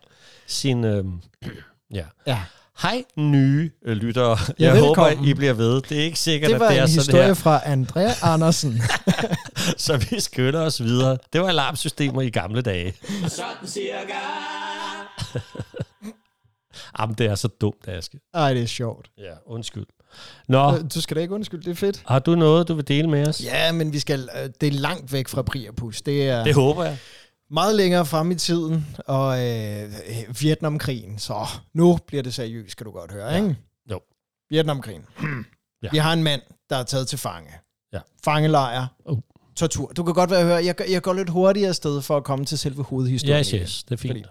sin... 0.48 0.84
Øhm, 0.84 1.22
ja. 1.94 2.06
Ja, 2.28 2.40
Hej 2.82 3.04
nye 3.18 3.72
øh, 3.86 3.98
lyttere. 3.98 4.38
Ja, 4.60 4.66
Jeg 4.66 4.74
velkommen. 4.74 5.18
håber, 5.18 5.28
I 5.28 5.34
bliver 5.34 5.54
ved. 5.54 5.82
Det 5.82 6.00
er 6.00 6.04
ikke 6.04 6.20
sikkert, 6.20 6.52
det 6.52 6.60
var 6.60 6.66
at 6.66 6.72
det 6.72 6.80
er 6.80 6.84
en 6.84 6.90
sådan 6.90 7.02
historie 7.06 7.26
her, 7.26 7.34
fra 7.34 7.62
Andrea 7.66 8.12
Andersen. 8.22 8.82
så 9.78 9.98
vi 10.10 10.20
skynder 10.20 10.62
os 10.62 10.84
videre. 10.84 11.18
Det 11.34 11.42
var 11.42 11.48
alarmsystemer 11.48 12.22
i 12.22 12.30
gamle 12.30 12.62
dage. 12.62 12.94
Sådan 13.28 13.68
cirka. 13.68 14.14
Jamen, 17.00 17.16
det 17.16 17.26
er 17.26 17.36
så 17.36 17.48
dumt, 17.48 17.88
Aske. 17.88 18.20
Ej, 18.34 18.54
det 18.54 18.64
er 18.64 18.68
sjovt. 18.68 19.10
Ja, 19.18 19.34
undskyld. 19.46 19.86
Nå, 20.48 20.74
Øh, 20.76 20.84
Du 20.96 21.02
skal 21.02 21.18
da 21.18 21.22
ikke 21.22 21.34
undskylde, 21.34 21.64
det 21.64 21.72
er 21.72 21.76
fedt. 21.76 22.04
har 22.06 22.20
du 22.20 22.36
noget, 22.36 22.68
du 22.68 22.74
vil 22.74 22.88
dele 22.88 23.10
med 23.10 23.28
os? 23.28 23.44
Ja, 23.44 23.72
men 23.72 23.94
vi 23.94 24.00
skal, 24.00 24.30
øh, 24.44 24.50
det 24.62 24.68
er 24.68 24.72
langt 24.72 25.14
væk 25.14 25.28
fra 25.28 25.42
Priapus. 25.42 26.02
Det 26.02 26.30
er 26.30 26.44
Det 26.44 26.54
håber 26.56 26.84
jeg. 26.84 26.98
meget 27.52 27.76
længere 27.76 28.06
frem 28.06 28.32
i 28.32 28.36
tiden, 28.36 28.88
og 29.08 29.48
øh, 29.50 29.90
Vietnamkrigen. 30.42 31.20
Så 31.20 31.48
nu 31.74 32.00
bliver 32.08 32.24
det 32.24 32.34
seriøst, 32.34 32.72
skal 32.72 32.86
du 32.86 32.92
godt 32.92 33.12
høre, 33.12 33.30
Ja. 33.32 33.36
ikke? 33.36 33.56
Jo. 33.92 34.00
Vietnamkrigen. 34.50 35.02
Ja. 35.84 35.88
Vi 35.92 35.98
har 35.98 36.14
en 36.14 36.24
mand, 36.24 36.42
der 36.70 36.76
er 36.76 36.84
taget 36.84 37.08
til 37.08 37.18
fange. 37.18 37.50
Ja. 37.94 38.00
Fangelejr. 38.26 38.86
Uh. 39.06 39.20
Tortur. 39.56 39.88
Du 39.88 40.04
kan 40.04 40.14
godt 40.14 40.30
være 40.32 40.40
at 40.40 40.46
høre, 40.46 40.66
jeg, 40.66 40.76
jeg 40.90 41.02
går 41.02 41.14
lidt 41.14 41.30
hurtigere 41.30 41.70
afsted 41.70 42.02
for 42.02 42.18
at 42.18 42.24
komme 42.24 42.46
til 42.46 42.58
selve 42.58 42.84
hovedhistorien. 42.84 43.40
Yes, 43.40 43.50
yes, 43.50 43.84
det 43.84 43.92
er 43.92 43.98
fint. 43.98 44.14
Fordi- 44.14 44.26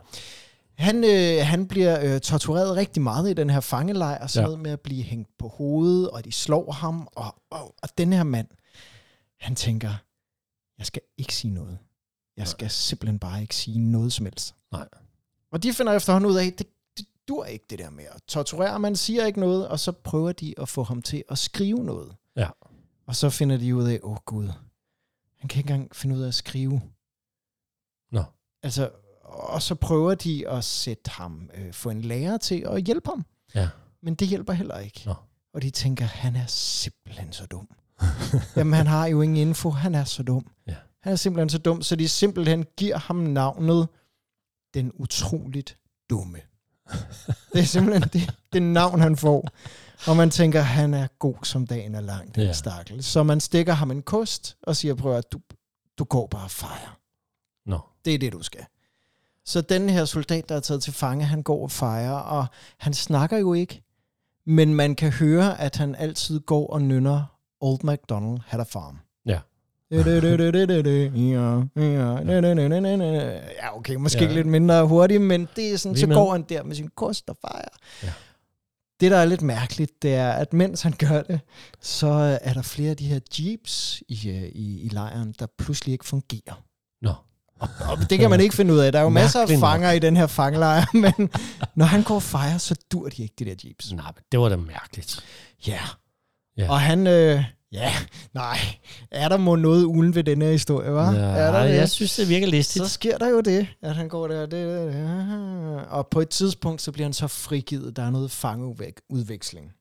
Han, 0.75 1.05
øh, 1.05 1.47
han 1.47 1.69
bliver 1.69 2.15
øh, 2.15 2.21
tortureret 2.21 2.77
rigtig 2.77 3.03
meget 3.03 3.31
i 3.31 3.35
den 3.35 3.51
her 3.51 3.61
fangelejr, 3.61 4.27
sådan 4.27 4.43
Ja. 4.43 4.47
noget 4.47 4.61
med 4.61 4.71
at 4.71 4.81
blive 4.81 5.03
hængt 5.03 5.39
på 5.39 5.49
hovedet, 5.49 6.11
og 6.11 6.25
de 6.25 6.33
slår 6.33 6.73
ham, 6.73 7.09
og, 7.13 7.35
og, 7.51 7.75
og 7.83 7.89
den 7.99 8.13
her 8.13 8.23
mand, 8.23 8.49
han 9.41 9.55
tænker, 9.57 9.95
jeg 10.79 10.87
skal 10.87 11.03
ikke 11.19 11.35
sige 11.35 11.55
noget. 11.55 11.79
Jeg 12.37 12.49
skal 12.49 12.71
simpelthen 12.71 13.19
bare 13.19 13.41
ikke 13.43 13.57
sige 13.57 13.79
noget 13.79 14.13
som 14.13 14.27
helst. 14.27 14.55
Nej. 14.73 14.89
Og 15.53 15.63
de 15.63 15.73
finder 15.73 15.93
efterhånden 15.93 16.31
ud 16.31 16.37
af, 16.37 16.53
det, 16.59 16.67
det 16.99 17.07
dur 17.29 17.45
ikke 17.45 17.65
det 17.71 17.79
der 17.79 17.91
med 17.91 18.05
at 18.05 18.23
torturere, 18.29 18.79
man 18.81 18.97
siger 18.97 19.27
ikke 19.27 19.41
noget, 19.41 19.69
og 19.69 19.81
så 19.81 19.93
prøver 19.93 20.33
de 20.33 20.55
at 20.59 20.69
få 20.69 20.83
ham 20.83 21.03
til 21.03 21.25
at 21.29 21.39
skrive 21.39 21.85
noget. 21.85 22.17
Ja. 22.37 22.49
Og 23.07 23.17
så 23.17 23.31
finder 23.31 23.57
de 23.57 23.77
ud 23.77 23.85
af, 23.89 24.01
åh 24.03 24.11
oh, 24.13 24.17
gud, 24.25 24.49
han 25.39 25.49
kan 25.49 25.59
ikke 25.61 25.73
engang 25.73 25.97
finde 25.97 26.17
ud 26.17 26.23
af 26.23 26.29
at 26.29 26.35
skrive. 26.35 26.81
Nå. 28.13 28.25
Altså, 28.63 28.91
og 29.33 29.63
så 29.63 29.75
prøver 29.75 30.15
de 30.15 30.49
at 30.49 30.65
sætte 30.65 31.11
ham, 31.11 31.51
øh, 31.55 31.73
få 31.73 31.91
en 31.91 32.03
lærer 32.03 32.37
til 32.39 32.65
at 32.69 32.83
hjælpe 32.83 33.11
ham. 33.11 33.25
Ja. 33.55 33.69
Men 34.03 34.15
det 34.15 34.29
hjælper 34.29 34.53
heller 34.53 34.79
ikke. 34.79 35.03
Nå. 35.07 35.15
Og 35.55 35.63
de 35.63 35.71
tænker, 35.71 36.05
han 36.05 36.37
er 36.37 36.47
simpelthen 36.47 37.33
så 37.33 37.47
dum. 37.47 37.69
Jamen, 38.57 38.73
han 38.75 38.87
har 38.87 39.07
jo 39.07 39.23
ingen 39.23 39.49
info. 39.49 39.71
Han 39.71 39.95
er 39.95 40.05
så 40.05 40.23
dum. 40.23 40.47
Ja. 40.67 40.75
Han 41.03 41.13
er 41.13 41.17
simpelthen 41.17 41.49
så 41.49 41.59
dum, 41.59 41.83
så 41.83 41.97
de 41.97 42.09
simpelthen 42.09 42.65
giver 42.77 42.97
ham 42.99 43.17
navnet 43.17 43.89
Den 44.75 44.93
Utroligt 44.95 45.79
Dumme. 46.11 46.39
det 47.53 47.61
er 47.61 47.65
simpelthen 47.65 48.03
det, 48.13 48.35
det 48.53 48.63
navn, 48.63 49.01
han 49.01 49.17
får. 49.17 49.49
Og 50.09 50.17
man 50.17 50.31
tænker, 50.31 50.61
han 50.61 50.95
er 50.95 51.07
god 51.19 51.45
som 51.45 51.67
dagen 51.67 51.95
er 51.95 52.01
lang, 52.01 52.35
den 52.35 52.43
Ja. 52.43 52.53
stakkel. 52.53 53.05
Så 53.05 53.23
man 53.23 53.41
stikker 53.41 53.73
ham 53.73 53.91
en 53.91 54.03
kost 54.03 54.57
og 54.63 54.77
siger, 54.77 54.95
prøv 54.95 55.17
at 55.17 55.33
du, 55.33 55.41
du 55.99 56.05
går 56.05 56.27
bare 56.27 56.45
og 56.45 56.51
fejrer. 56.51 56.99
Nå. 57.67 57.81
Det 58.05 58.15
er 58.15 58.19
det, 58.19 58.33
du 58.33 58.43
skal. 58.43 58.65
Så 59.47 59.61
den 59.61 59.91
her 59.91 60.05
soldat, 60.05 60.49
der 60.49 60.55
er 60.57 60.61
taget 60.61 60.83
til 60.83 60.93
fange, 60.93 61.25
han 61.25 61.43
går 61.43 61.63
og 61.63 61.71
fejrer, 61.71 62.13
og 62.15 62.47
han 62.79 62.95
snakker 62.95 63.39
jo 63.39 63.53
ikke. 63.55 63.83
Men 64.47 64.75
man 64.75 64.95
kan 64.95 65.13
høre, 65.13 65.61
at 65.61 65.77
han 65.77 65.95
altid 65.95 66.41
går 66.41 66.67
og 66.73 66.83
nynner 66.83 67.25
Old 67.61 67.85
MacDonald 67.85 68.39
had 68.47 68.61
a 68.61 68.63
farm. 68.63 68.99
Ja. 69.27 69.41
Ja, 73.63 73.77
okay, 73.79 73.95
måske 73.95 74.25
Ja. 74.25 74.33
lidt 74.33 74.47
mindre 74.47 74.87
hurtigt, 74.87 75.23
men 75.23 75.49
det 75.57 75.73
er 75.73 75.77
sådan, 75.77 75.97
så 75.97 76.07
går 76.07 76.33
han 76.33 76.43
der 76.43 76.63
med 76.63 76.75
sin 76.77 76.89
kost 76.97 77.31
og 77.31 77.37
fejrer. 77.41 77.69
Ja. 78.03 78.13
Det, 79.01 79.11
der 79.11 79.17
er 79.17 79.25
lidt 79.25 79.43
mærkeligt, 79.43 80.03
det 80.03 80.15
er, 80.15 80.31
at 80.33 80.53
mens 80.53 80.83
han 80.83 80.93
gør 80.99 81.23
det, 81.23 81.41
så 81.81 82.39
er 82.43 82.53
der 82.53 82.63
flere 82.63 82.91
af 82.91 82.97
de 82.97 83.07
her 83.07 83.21
jeeps 83.39 84.03
i, 84.09 84.29
øh, 84.29 84.43
i, 84.43 84.81
i 84.81 84.89
lejren, 84.89 85.35
der 85.39 85.47
pludselig 85.59 85.93
ikke 85.93 86.05
fungerer. 86.05 86.63
Nå. 87.03 87.13
Og 87.91 88.11
det 88.11 88.19
kan 88.19 88.31
man 88.31 88.41
ikke 88.41 88.55
finde 88.55 88.75
ud 88.75 88.79
af. 88.79 88.93
Der 88.93 88.99
er 88.99 89.03
jo 89.03 89.09
masser 89.09 89.39
af 89.41 89.43
Mærkeligt 89.43 89.61
nok. 89.61 89.71
fanger 89.71 89.91
i 89.93 89.99
den 89.99 90.17
her 90.17 90.27
fangelejr, 90.27 90.85
men 91.05 91.31
når 91.75 91.85
han 91.87 92.03
går 92.03 92.15
og 92.15 92.23
fejrer, 92.23 92.59
så 92.59 92.75
dur 92.93 93.09
de 93.09 93.23
ikke, 93.23 93.35
de 93.39 93.45
der 93.45 93.55
jeeps. 93.65 93.93
Nej, 93.93 94.05
men 94.15 94.25
det 94.33 94.41
var 94.41 94.49
da 94.49 94.57
mærkeligt. 94.57 95.21
Ja. 95.67 95.81
Ja. 96.57 96.71
Og 96.71 96.81
han, 96.81 97.07
øh, 97.07 97.45
ja, 97.73 97.93
nej, 98.35 98.59
er 99.11 99.29
der 99.29 99.37
må 99.37 99.57
noget 99.57 99.85
ulen 99.85 100.15
ved 100.15 100.25
den 100.25 100.43
her 100.43 100.51
historie, 100.51 100.89
hva'? 100.89 101.15
Ja, 101.17 101.23
er 101.23 101.53
der 101.53 101.67
det? 101.67 101.75
jeg 101.75 101.91
synes, 101.91 102.17
det 102.17 102.29
virker 102.29 102.47
listigt. 102.47 102.85
så 102.85 102.91
sker 102.93 103.19
der 103.19 103.29
jo 103.29 103.41
det, 103.41 103.67
at 103.83 103.97
han 103.97 104.09
går 104.09 104.29
der, 104.29 104.41
det, 104.41 104.51
det, 104.51 104.93
det. 104.95 105.85
og 105.89 106.07
på 106.09 106.21
et 106.21 106.29
tidspunkt, 106.29 106.83
så 106.83 106.93
bliver 106.93 107.05
han 107.07 107.13
så 107.13 107.27
frigivet. 107.27 107.97
Der 107.97 108.03
er 108.03 108.11
noget 108.11 108.31
fangeudveksling. 108.31 109.73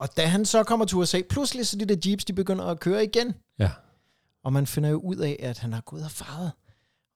Og 0.00 0.08
da 0.16 0.26
han 0.26 0.44
så 0.44 0.62
kommer 0.64 0.86
til 0.86 0.96
USA, 0.96 1.20
pludselig 1.30 1.66
så 1.66 1.76
de 1.76 1.84
der 1.84 1.96
jeeps, 2.06 2.24
de 2.24 2.32
begynder 2.32 2.64
at 2.64 2.80
køre 2.80 3.04
igen. 3.04 3.34
Ja. 3.58 3.68
Og 4.44 4.52
man 4.52 4.66
finder 4.66 4.90
jo 4.90 4.96
ud 4.98 5.16
af, 5.16 5.36
at 5.40 5.58
han 5.58 5.72
har 5.72 5.80
gået 5.80 6.04
og 6.04 6.10
faret. 6.10 6.52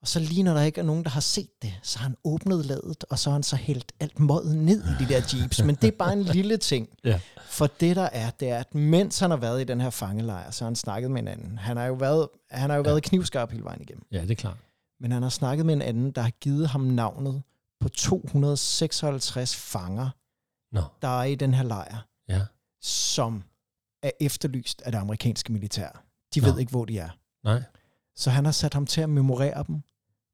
Og 0.02 0.08
så 0.08 0.20
lige 0.20 0.42
når 0.42 0.54
der 0.54 0.62
ikke 0.62 0.80
er 0.80 0.84
nogen, 0.84 1.04
der 1.04 1.10
har 1.10 1.20
set 1.20 1.62
det, 1.62 1.74
så 1.82 1.98
har 1.98 2.02
han 2.08 2.16
åbnet 2.24 2.66
ladet, 2.66 3.04
og 3.10 3.18
så 3.18 3.30
har 3.30 3.32
han 3.34 3.42
så 3.42 3.56
hældt 3.56 3.92
alt 4.00 4.20
møget 4.20 4.56
ned 4.56 4.84
i 4.84 5.04
de 5.04 5.08
der 5.08 5.20
jeeps. 5.34 5.62
Men 5.64 5.74
det 5.74 5.88
er 5.88 5.96
bare 5.98 6.12
en 6.12 6.22
lille 6.38 6.56
ting. 6.56 6.88
Ja. 7.04 7.20
For 7.46 7.66
det 7.66 7.96
der 7.96 8.02
er, 8.12 8.30
det 8.30 8.48
er, 8.48 8.58
at 8.58 8.74
mens 8.74 9.18
han 9.18 9.30
har 9.30 9.36
været 9.36 9.60
i 9.60 9.64
den 9.64 9.80
her 9.80 9.90
fangelejr, 9.90 10.50
så 10.50 10.64
har 10.64 10.68
han 10.70 10.76
snakket 10.76 11.10
med 11.10 11.22
en 11.22 11.28
anden. 11.28 11.58
Han 11.58 11.76
har 11.76 11.84
jo 11.86 11.94
været, 11.94 12.28
han 12.50 12.70
har 12.70 12.76
jo 12.76 12.82
Ja. 12.82 12.88
været 12.90 13.02
knivskarp 13.02 13.50
hele 13.50 13.64
vejen 13.64 13.80
igennem. 13.80 14.06
Ja, 14.12 14.20
det 14.22 14.30
er 14.30 14.34
klart. 14.34 14.56
Men 15.00 15.12
han 15.12 15.22
har 15.22 15.28
snakket 15.30 15.66
med 15.66 15.74
en 15.74 15.82
anden, 15.82 16.10
der 16.10 16.22
har 16.22 16.30
givet 16.30 16.68
ham 16.68 16.80
navnet 16.80 17.42
på 17.80 17.88
256 17.88 19.56
fanger, 19.56 20.10
Nå, 20.72 20.82
der 21.02 21.08
er 21.20 21.24
i 21.24 21.34
den 21.34 21.54
her 21.54 21.62
lejr, 21.64 22.06
ja. 22.28 22.40
som 22.82 23.42
er 24.02 24.10
efterlyst 24.20 24.82
af 24.82 24.92
det 24.92 24.98
amerikanske 24.98 25.52
militær. 25.52 26.04
De 26.34 26.40
Nå. 26.40 26.46
ved 26.46 26.58
ikke, 26.58 26.70
hvor 26.70 26.84
de 26.84 26.98
er. 26.98 27.08
Nej. 27.44 27.62
Så 28.16 28.30
han 28.30 28.44
har 28.44 28.52
sat 28.52 28.74
ham 28.74 28.86
til 28.86 29.00
at 29.00 29.08
memorere 29.08 29.64
dem. 29.66 29.82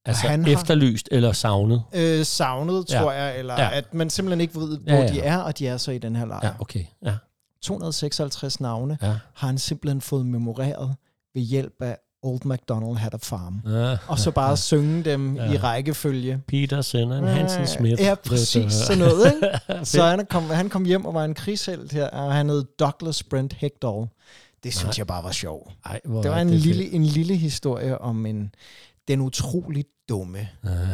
Altså 0.05 0.27
han 0.29 0.45
har- 0.45 0.53
efterlyst 0.53 1.09
eller 1.13 1.33
savnet. 1.33 1.83
Øh, 1.95 2.25
savnet, 2.25 2.85
Ja. 2.91 2.99
tror 3.01 3.13
jeg, 3.13 3.39
eller 3.39 3.55
Ja. 3.55 3.63
ja. 3.63 3.77
at 3.77 3.95
man 3.95 4.11
simpelthen 4.11 4.41
ikke 4.41 4.55
ved, 4.55 4.79
hvor 4.79 4.93
Ja, 4.93 4.95
ja, 4.95 5.01
ja. 5.03 5.07
ja. 5.07 5.13
de 5.15 5.21
er, 5.21 5.39
og 5.39 5.59
de 5.59 5.67
er 5.69 5.77
så 5.77 5.91
i 5.91 5.99
den 5.99 6.17
her 6.17 6.27
lejr. 6.27 6.41
Ja, 6.43 6.49
Ja. 6.49 6.55
okay. 6.61 6.85
Ja, 7.05 7.15
256 7.63 8.61
navne 8.61 8.99
ja. 9.03 9.07
har 9.35 9.47
han 9.47 9.59
simpelthen 9.59 10.01
fået 10.01 10.27
memoreret 10.27 10.95
ved 11.35 11.43
hjælp 11.43 11.75
af 11.83 11.97
Old 12.23 12.41
MacDonald 12.45 12.97
Had 12.97 13.15
a 13.15 13.19
Farm. 13.23 13.63
ja. 13.67 13.97
Og 14.09 14.19
så 14.19 14.31
bare 14.31 14.57
synge 14.57 15.03
dem 15.05 15.37
Ja. 15.37 15.53
i 15.53 15.57
rækkefølge. 15.57 16.43
Peter 16.49 16.83
Sender, 16.83 17.27
Hansen 17.27 17.67
Smith. 17.67 18.03
Ja, 18.03 18.15
præcis 18.15 18.73
sådan 18.73 18.99
noget, 18.99 19.33
ikke? 19.35 19.85
Så 19.93 20.03
han 20.05 20.27
kom, 20.31 20.51
han 20.51 20.69
kom 20.69 20.85
hjem 20.85 21.05
og 21.05 21.15
var 21.15 21.25
en 21.25 21.35
krigshelt 21.35 21.93
her, 21.93 22.07
og 22.09 22.33
han 22.35 22.49
hed 22.49 22.65
Douglas 22.79 23.23
Brent 23.23 23.53
Hegdahl. 23.53 24.07
Det 24.63 24.73
synes 24.75 24.85
Nej. 24.85 24.95
jeg 24.99 25.07
bare 25.07 25.25
var 25.25 25.33
sjov. 25.33 25.73
Ej, 25.85 26.01
hvor 26.05 26.23
Det 26.23 26.31
var 26.31 26.39
en 26.41 26.49
fedt. 26.49 26.61
lille, 26.63 26.91
en 26.93 27.05
lille 27.05 27.37
historie 27.37 27.99
om 28.01 28.27
en, 28.27 28.55
den 29.09 29.21
utroligt 29.21 29.89
dumme, 30.11 30.49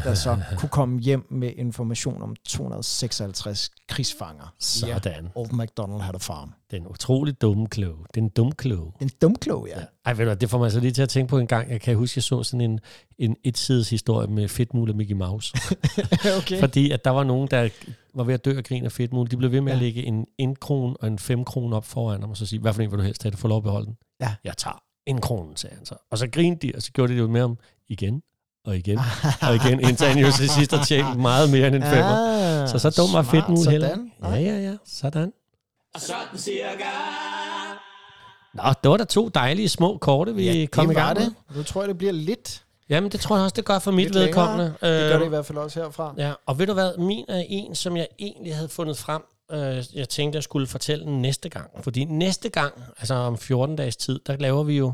der 0.05 0.15
så 0.15 0.39
kunne 0.57 0.69
komme 0.69 1.01
hjem 1.01 1.27
med 1.31 1.53
information 1.57 2.23
om 2.23 2.37
256 2.45 3.71
krigsfanger. 3.89 4.43
Ja. 4.43 4.49
Sådan. 4.61 5.29
Old 5.35 5.53
MacDonald 5.53 6.01
had 6.01 6.15
a 6.15 6.19
farm. 6.19 6.53
Den 6.71 6.87
utrolig 6.87 7.41
dumme 7.41 7.67
klog. 7.67 7.97
Den 8.15 8.29
dumme 8.29 8.53
klog. 8.53 8.95
En 9.01 9.11
dumklog, 9.23 9.69
ja. 9.69 9.79
Ja. 9.79 9.85
Ej, 10.05 10.13
ved 10.13 10.27
du, 10.27 10.35
det 10.41 10.51
får 10.51 10.59
mig 10.59 10.73
så 10.73 10.81
lige 10.81 10.93
til 10.93 11.03
at 11.03 11.09
tænke 11.09 11.31
på 11.31 11.39
en 11.39 11.47
gang. 11.47 11.71
Jeg 11.71 11.81
kan 11.81 11.97
huske, 11.97 12.19
jeg 12.19 12.23
så 12.23 12.43
sådan 12.43 12.61
en, 12.61 12.81
en 13.19 13.37
etsides 13.45 13.91
historie 13.91 14.27
med 14.29 14.49
Fedtmule 14.49 14.93
og 14.93 14.97
Mickey 14.97 15.15
Mouse. 15.15 15.55
okay. 16.39 16.61
Fordi 16.61 16.91
at 16.91 17.05
der 17.05 17.11
var 17.11 17.25
nogen, 17.25 17.49
der 17.51 17.69
var 18.15 18.25
ved 18.25 18.35
at 18.35 18.45
dø 18.45 18.57
af 18.57 18.65
grin 18.65 18.85
af 18.85 18.93
Fedtmule. 18.93 19.29
De 19.31 19.37
blev 19.37 19.51
ved 19.53 19.61
med 19.61 19.73
ja. 19.73 19.77
at 19.79 19.81
Ja. 19.83 19.87
lægge 19.87 20.03
en 20.03 20.27
1 20.39 20.61
kron 20.61 20.97
og 21.01 21.09
en 21.09 21.19
5 21.19 21.45
kron 21.45 21.73
op 21.73 21.85
foran 21.85 22.21
ham, 22.21 22.31
og 22.31 22.37
så 22.37 22.47
sige, 22.47 22.61
hvad 22.61 22.73
for 22.75 22.83
en 22.83 22.91
vil 22.91 22.99
du 22.99 23.05
helst 23.05 23.23
have? 23.23 23.31
Du 23.31 23.37
får 23.37 23.49
lov 23.49 23.57
at 23.57 23.63
beholde 23.63 23.87
den. 23.87 23.97
Ja. 24.21 24.35
Jeg 24.45 24.57
tager 24.57 24.83
en 25.07 25.21
krone, 25.21 25.57
sagde 25.57 25.77
han 25.77 25.87
så. 25.87 25.95
Og 26.11 26.19
så 26.19 26.29
grinede 26.29 26.67
de, 26.67 26.73
og 26.77 26.83
så 26.83 26.93
gjorde 26.93 27.13
de 27.13 27.17
det 27.17 27.23
jo 27.23 27.29
med 27.29 27.41
ham 27.41 27.59
igen 27.89 28.23
og 28.67 28.77
igen 28.77 28.99
og 29.43 29.55
igen, 29.55 29.81
indtil 29.81 30.07
han 30.07 30.19
jo 30.19 30.31
til 30.33 30.49
sidst 30.51 30.73
har 30.75 30.85
tjent 30.85 31.17
meget 31.21 31.51
mere 31.51 31.67
end 31.67 31.75
en 31.77 31.83
femmer. 31.83 32.63
Ah, 32.63 32.69
Så 32.69 32.79
så 32.79 32.91
dum 32.91 33.13
var 33.13 33.23
smart, 33.23 33.27
Fedtmule 33.27 33.71
heller. 33.71 33.99
Ja, 34.23 34.35
ja, 34.35 34.59
ja. 34.61 34.75
Sådan. 34.87 35.33
Sådan 35.99 36.39
cirka. 36.39 36.85
Nå, 38.55 38.63
det 38.83 38.91
var 38.91 38.97
da 38.97 39.05
to 39.05 39.29
dejlige 39.29 39.69
små 39.69 39.99
korte, 39.99 40.35
vi 40.35 40.61
Ja, 40.61 40.67
kom 40.67 40.91
i 40.91 40.95
gang 40.95 41.19
med. 41.19 41.27
det. 41.27 41.35
Nu 41.57 41.63
tror 41.63 41.81
jeg, 41.83 41.89
det 41.89 41.99
bliver 41.99 42.13
lidt. 42.13 42.63
Jamen, 42.89 43.11
det 43.13 43.21
tror 43.21 43.37
jeg 43.37 43.45
også, 43.45 43.55
det 43.57 43.65
gør 43.65 43.79
for 43.79 43.91
mit 43.91 44.05
Lidt 44.05 44.15
længere. 44.15 44.27
vedkommende. 44.29 44.65
Det 44.65 44.81
gør 44.81 45.13
det 45.13 45.21
i 45.21 45.25
Øh, 45.25 45.29
hvert 45.29 45.47
fald 45.47 45.59
også 45.59 45.81
herfra. 45.83 46.15
Ja, 46.19 46.33
og 46.47 46.59
ved 46.59 46.67
du 46.67 46.73
hvad, 46.73 46.99
min 46.99 47.25
er 47.29 47.43
en, 47.49 47.75
som 47.75 47.97
jeg 47.97 48.07
egentlig 48.19 48.55
havde 48.55 48.69
fundet 48.69 48.97
frem. 48.99 49.23
Øh, 49.53 49.85
jeg 49.95 50.09
tænkte, 50.09 50.37
jeg 50.37 50.43
skulle 50.43 50.67
fortælle 50.67 51.05
den 51.05 51.23
næste 51.23 51.49
gang. 51.49 51.71
Fordi 51.83 52.05
næste 52.05 52.49
gang, 52.49 52.73
altså 52.99 53.15
om 53.15 53.39
14 53.39 53.77
dages 53.77 53.97
tid, 53.97 54.21
der 54.27 54.37
laver 54.37 54.63
vi 54.63 54.77
jo... 54.79 54.93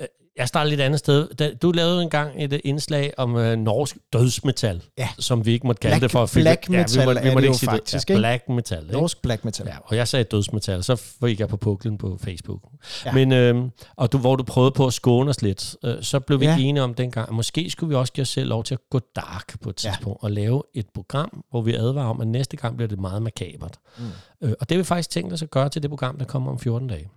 Øh, 0.00 0.06
jeg 0.38 0.48
starter 0.48 0.70
lidt 0.70 0.80
andet 0.80 0.98
sted. 0.98 1.54
Du 1.62 1.70
lavede 1.72 2.02
engang 2.02 2.44
et 2.44 2.52
øh, 2.52 2.60
indslag 2.64 3.12
om 3.16 3.36
øh, 3.36 3.56
norsk 3.58 3.96
dødsmetal, 4.12 4.82
Ja. 4.98 5.08
som 5.18 5.46
vi 5.46 5.52
ikke 5.52 5.66
måtte 5.66 5.80
kalde 5.80 5.96
Black- 5.96 6.00
det 6.00 6.10
for. 6.10 6.22
at 6.22 6.30
black 6.34 6.68
vi, 6.70 6.76
metal 6.76 7.04
må, 7.04 7.10
er 7.10 7.34
det 7.40 7.46
jo 7.46 7.52
faktisk, 7.52 8.10
ja, 8.10 8.14
ikke? 8.14 8.20
Black 8.20 8.48
metal, 8.48 8.82
ikke? 8.82 8.92
Norsk 8.92 9.22
black 9.22 9.44
metal. 9.44 9.66
Ja, 9.66 9.76
og 9.84 9.96
jeg 9.96 10.08
sagde 10.08 10.24
dødsmetal, 10.24 10.82
så 10.84 10.96
fik 10.96 11.40
jeg 11.40 11.48
på 11.48 11.56
puklen 11.56 11.98
på 11.98 12.18
Facebook. 12.24 12.60
Ja. 13.04 13.08
Ja. 13.10 13.14
Men, 13.14 13.32
øhm, 13.32 13.70
og 13.96 14.12
du, 14.12 14.18
hvor 14.18 14.36
du 14.36 14.42
prøvede 14.44 14.70
på 14.72 14.86
at 14.86 14.92
skåne 14.92 15.30
os 15.30 15.42
lidt, 15.42 15.76
øh, 15.84 15.94
så 16.00 16.20
blev 16.20 16.40
vi 16.40 16.44
ja. 16.44 16.50
Ja. 16.50 16.58
enige 16.58 16.82
om 16.82 16.94
dengang, 16.94 17.28
at 17.28 17.34
måske 17.34 17.70
skulle 17.70 17.88
vi 17.88 17.94
også 17.94 18.12
give 18.12 18.22
os 18.22 18.28
selv 18.28 18.48
lov 18.48 18.64
til 18.64 18.74
at 18.74 18.80
gå 18.90 19.00
dark 19.16 19.60
på 19.60 19.70
et 19.70 19.84
Ja. 19.84 19.90
tidspunkt, 19.90 20.18
og 20.22 20.30
lave 20.30 20.62
et 20.74 20.86
program, 20.94 21.44
hvor 21.50 21.62
vi 21.62 21.74
advarer 21.74 22.06
om, 22.08 22.20
at 22.20 22.28
næste 22.28 22.56
gang 22.56 22.76
bliver 22.76 22.88
det 22.88 22.98
meget 23.00 23.22
makabert. 23.22 23.76
Mm. 23.98 24.04
Øh, 24.42 24.52
og 24.60 24.68
det 24.68 24.76
har 24.76 24.78
vi 24.82 24.84
faktisk 24.84 25.10
tænkt 25.10 25.32
os 25.32 25.42
at 25.42 25.50
gøre 25.50 25.68
til 25.68 25.82
det 25.82 25.90
program, 25.90 26.18
der 26.18 26.24
kommer 26.24 26.50
om 26.50 26.58
14 26.58 26.88
dage. 26.88 27.08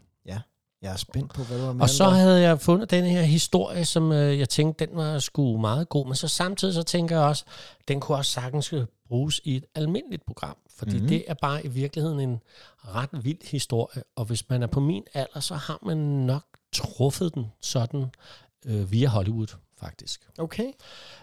Jeg 0.81 0.91
er 0.91 0.97
spændt 0.97 1.33
på, 1.33 1.43
hvad 1.43 1.57
du 1.59 1.63
har 1.65 1.73
med. 1.73 1.81
Og 1.81 1.89
så 1.89 2.03
havde 2.09 2.41
jeg 2.41 2.59
fundet 2.61 2.91
den 2.91 3.05
her 3.05 3.21
historie, 3.21 3.85
som 3.85 4.11
øh, 4.11 4.39
jeg 4.39 4.49
tænkte, 4.49 4.85
den 4.85 4.95
var 4.95 5.19
sgu 5.19 5.57
meget 5.57 5.89
god, 5.89 6.05
men 6.05 6.15
så 6.15 6.27
samtidig 6.27 6.73
så 6.73 6.83
tænker 6.83 7.15
jeg 7.17 7.25
også, 7.25 7.45
den 7.87 7.99
kunne 7.99 8.17
også 8.17 8.31
sagtens 8.31 8.73
øh, 8.73 8.83
bruges 9.07 9.41
i 9.43 9.55
et 9.55 9.65
almindeligt 9.75 10.25
program, 10.25 10.57
fordi. 10.77 10.97
Mhm. 10.97 11.07
det 11.07 11.23
er 11.27 11.33
bare 11.33 11.65
i 11.65 11.67
virkeligheden 11.67 12.19
en 12.19 12.39
ret 12.77 13.09
vild 13.25 13.49
historie, 13.51 14.03
og 14.15 14.25
hvis 14.25 14.49
man 14.49 14.63
er 14.63 14.67
på 14.67 14.79
min 14.79 15.03
alder, 15.13 15.39
så 15.39 15.55
har 15.55 15.79
man 15.85 15.97
nok 15.97 16.43
truffet 16.73 17.35
den 17.35 17.45
sådan 17.61 18.05
øh, 18.65 18.91
via 18.91 19.07
Hollywood, 19.07 19.47
faktisk. 19.79 20.27
Okay. 20.37 20.71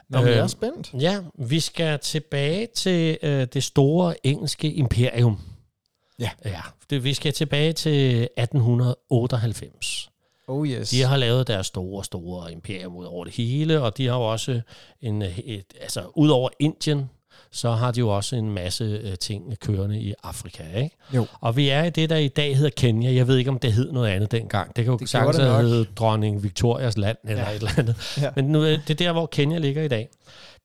Nå, 0.09 0.19
men 0.19 0.29
jeg 0.29 0.37
er 0.37 0.43
Øh, 0.43 0.49
spændt. 0.49 0.95
Ja, 1.01 1.21
vi 1.35 1.61
skal 1.61 1.99
tilbage 1.99 2.69
til 2.75 3.19
øh, 3.23 3.47
det 3.53 3.65
store 3.65 4.27
engelske 4.27 4.73
imperium. 4.73 5.41
Ja. 6.21 6.31
Ja, 6.45 6.61
det, 6.91 7.05
vi 7.05 7.15
skal 7.15 7.33
tilbage 7.33 7.73
til 7.73 8.29
1898. 8.37 10.11
Oh 10.49 10.69
yes. 10.69 10.91
De 10.91 11.03
har 11.03 11.17
lavet 11.17 11.47
deres 11.47 11.67
store, 11.67 12.05
store 12.05 12.53
imperium 12.53 12.97
ud 12.97 13.05
over 13.05 13.25
det 13.25 13.33
hele, 13.35 13.81
og 13.83 13.97
de 13.99 14.07
har 14.07 14.15
jo 14.17 14.23
også 14.33 14.61
en, 15.03 15.23
øh, 15.23 15.39
et, 15.39 15.65
altså 15.81 16.03
ud 16.15 16.29
over 16.29 16.49
Indien, 16.59 17.11
så 17.53 17.71
har 17.71 17.91
de 17.93 18.01
jo 18.01 18.09
også 18.17 18.37
en 18.37 18.51
masse 18.51 18.85
øh, 18.85 19.19
ting 19.19 19.59
kørende 19.61 20.01
i 20.01 20.15
Afrika, 20.23 20.63
ikke? 20.77 20.97
Jo. 21.15 21.27
Og 21.41 21.57
vi 21.57 21.69
er 21.69 21.85
i 21.85 21.91
det, 21.91 22.11
der 22.11 22.17
i 22.17 22.29
dag 22.29 22.57
hedder 22.57 22.71
Kenya. 22.71 23.15
Jeg 23.15 23.29
ved 23.29 23.37
ikke, 23.37 23.51
om 23.51 23.59
det 23.59 23.73
hed 23.73 23.93
noget 23.93 24.09
andet 24.09 24.33
dengang. 24.33 24.77
Det 24.77 24.85
kan 24.85 24.93
jo 24.93 24.99
Det 24.99 25.09
sagtens 25.09 25.37
have 25.37 25.63
heddet 25.63 25.89
dronning 25.99 26.43
Victorias 26.43 26.97
land, 26.99 27.19
eller 27.29 27.43
Ja. 27.43 27.51
et 27.51 27.57
eller 27.57 27.71
andet. 27.79 28.19
Ja. 28.21 28.31
Men 28.37 28.45
nu, 28.45 28.63
er 28.63 28.77
det 28.77 28.91
er 28.91 28.95
der, 28.95 29.13
hvor 29.13 29.27
Kenya 29.27 29.59
ligger 29.59 29.83
i 29.83 29.89
dag. 29.89 30.09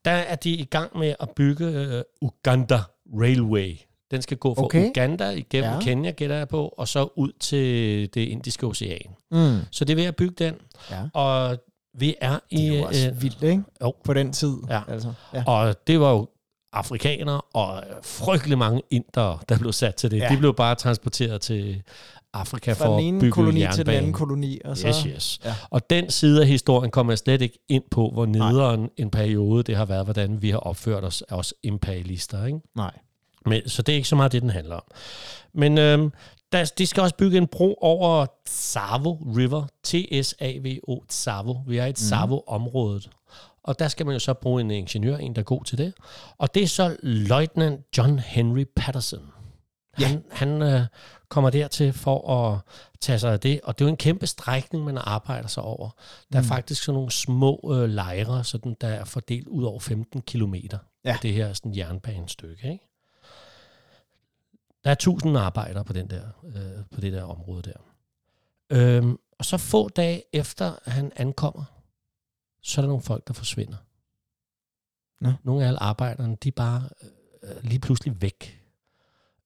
Der 0.05 0.11
er 0.11 0.35
de 0.35 0.49
i 0.49 0.63
gang 0.63 0.97
med 0.97 1.15
at 1.19 1.29
bygge 1.29 1.65
øh, 1.65 2.03
Uganda 2.21 2.79
Railway. 3.19 3.77
Den 4.13 4.21
skal 4.21 4.37
gå 4.37 4.55
fra 4.55 4.63
Okay. 4.63 4.89
Uganda 4.89 5.29
igennem 5.29 5.71
Ja. 5.71 5.79
Kenya, 5.79 6.11
gætter 6.11 6.35
jeg 6.35 6.47
på, 6.47 6.67
og 6.77 6.87
så 6.87 7.07
ud 7.15 7.31
til 7.39 7.59
det 8.13 8.21
indiske 8.21 8.67
ocean. 8.67 8.99
Mm. 9.31 9.57
Så 9.71 9.85
det 9.85 9.93
er 9.93 9.95
ved 9.95 10.05
at 10.05 10.15
bygge 10.15 10.35
den, 10.45 10.53
Ja. 10.91 11.01
og 11.13 11.57
vi 11.97 12.15
er 12.21 12.39
i... 12.49 12.57
Det 12.57 12.73
er 12.73 12.77
jo 12.77 12.83
også 12.85 13.09
øh, 13.09 13.21
vildt, 13.21 13.43
ikke? 13.43 13.63
jo. 13.81 13.93
På 14.03 14.13
den 14.13 14.33
tid. 14.33 14.53
Ja. 14.69 14.81
Altså. 14.87 15.13
ja. 15.33 15.43
og 15.47 15.75
det 15.87 15.99
var 15.99 16.11
jo 16.11 16.27
afrikanere 16.73 17.41
og 17.53 17.83
frygtelig 18.03 18.57
mange 18.57 18.81
indere, 18.91 19.39
der 19.49 19.57
blev 19.59 19.71
sat 19.71 19.95
til 19.95 20.11
det. 20.11 20.17
Ja. 20.17 20.29
De 20.31 20.37
blev 20.37 20.55
bare 20.55 20.75
transporteret 20.75 21.41
til 21.41 21.83
Afrika 22.33 22.73
Fra 22.73 22.85
for 22.85 22.99
den 22.99 23.15
at 23.15 23.21
bygge 23.21 23.31
koloni 23.31 23.59
jernbane. 23.59 23.75
til 23.75 23.85
den 23.85 23.93
anden 23.95 24.13
koloni. 24.13 24.59
Og 24.65 24.77
så, 24.77 24.87
Yes, 24.87 24.95
yes. 25.03 25.39
Ja. 25.45 25.55
Og 25.69 25.89
den 25.89 26.09
side 26.11 26.41
af 26.41 26.47
historien 26.47 26.91
kommer 26.91 27.13
jeg 27.13 27.17
slet 27.17 27.41
ikke 27.41 27.59
ind 27.69 27.83
på, 27.91 28.09
hvor 28.13 28.25
nederen 28.25 28.89
en 28.97 29.09
periode 29.09 29.63
det 29.63 29.75
har 29.75 29.85
været, 29.85 30.05
hvordan 30.05 30.41
vi 30.41 30.49
har 30.49 30.57
opført 30.57 31.03
os, 31.03 31.23
os 31.29 31.53
imperialister. 31.63 32.45
Ikke? 32.45 32.59
Nej. 32.75 32.91
Men, 33.45 33.69
så 33.69 33.81
det 33.81 33.91
er 33.93 33.95
ikke 33.97 34.07
så 34.07 34.15
meget 34.15 34.31
det, 34.31 34.41
den 34.41 34.49
handler 34.49 34.75
om. 34.75 34.83
Men 35.53 35.77
øhm, 35.77 36.11
der, 36.51 36.71
de 36.77 36.87
skal 36.87 37.03
også 37.03 37.15
bygge 37.15 37.37
en 37.37 37.47
bro 37.47 37.77
over 37.81 38.25
Tsavo 38.47 39.13
River, 39.13 39.65
T-S-A-V-O, 39.83 41.03
Tsavo. 41.09 41.53
Vi 41.67 41.77
er 41.77 41.85
i 41.85 41.89
et 41.89 41.95
Tsavo-området. 41.95 43.09
Og 43.63 43.79
der 43.79 43.87
skal 43.87 44.05
man 44.05 44.13
jo 44.15 44.19
så 44.19 44.33
bruge 44.33 44.61
en 44.61 44.71
ingeniør, 44.71 45.17
en 45.17 45.35
der 45.35 45.39
er 45.41 45.43
god 45.43 45.63
til 45.65 45.77
det. 45.77 45.93
Og 46.37 46.55
det 46.55 46.63
er 46.63 46.67
så 46.67 46.95
Lieutenant 47.03 47.81
John 47.97 48.19
Henry 48.19 48.65
Patterson. 48.75 49.21
Ja. 49.99 50.07
Han, 50.07 50.23
han 50.31 50.61
øh, 50.61 50.81
kommer 51.29 51.49
dertil 51.49 51.93
for 51.93 52.31
at 52.31 52.59
tage 53.01 53.19
sig 53.19 53.31
af 53.33 53.39
det, 53.39 53.59
og 53.63 53.79
det 53.79 53.85
er 53.85 53.87
jo 53.87 53.89
en 53.89 53.97
kæmpe 53.97 54.27
strækning, 54.27 54.85
man 54.85 54.97
arbejder 54.97 55.47
sig 55.47 55.63
over. 55.63 55.89
Der 56.33 56.37
er 56.39 56.43
Mm. 56.43 56.47
faktisk 56.47 56.83
sådan 56.83 56.93
nogle 56.95 57.11
små 57.11 57.71
øh, 57.73 57.89
lejre, 57.89 58.43
sådan, 58.43 58.75
der 58.81 58.87
er 58.87 59.05
fordelt 59.05 59.47
ud 59.47 59.63
over 59.63 59.79
15 59.79 60.21
kilometer. 60.21 60.77
Ja. 61.05 61.17
Det 61.21 61.33
her 61.33 61.45
er 61.47 61.53
sådan 61.53 61.77
jernbanestykke, 61.77 62.71
ikke? 62.71 62.92
Der 64.83 64.91
er 64.91 64.95
tusind 64.95 65.37
arbejdere 65.37 65.85
på, 65.85 65.93
den 65.93 66.09
der, 66.09 66.23
øh, 66.45 66.85
på 66.91 67.01
det 67.01 67.13
der 67.13 67.23
område 67.23 67.61
der. 67.61 67.77
Øhm, 68.69 69.17
og 69.39 69.45
så 69.45 69.57
få 69.57 69.89
dage 69.89 70.23
efter 70.33 70.75
han 70.85 71.11
ankommer, 71.15 71.63
så 72.61 72.81
er 72.81 72.83
der 72.83 72.87
nogle 72.87 73.03
folk, 73.03 73.27
der 73.27 73.33
forsvinder. 73.33 73.77
Nå. 75.21 75.31
Nogle 75.43 75.63
af 75.63 75.67
alle 75.67 75.83
arbejderne, 75.83 76.37
de 76.43 76.47
er 76.47 76.53
bare 76.55 76.89
øh, 77.43 77.63
lige 77.63 77.79
pludselig 77.79 78.21
væk. 78.21 78.59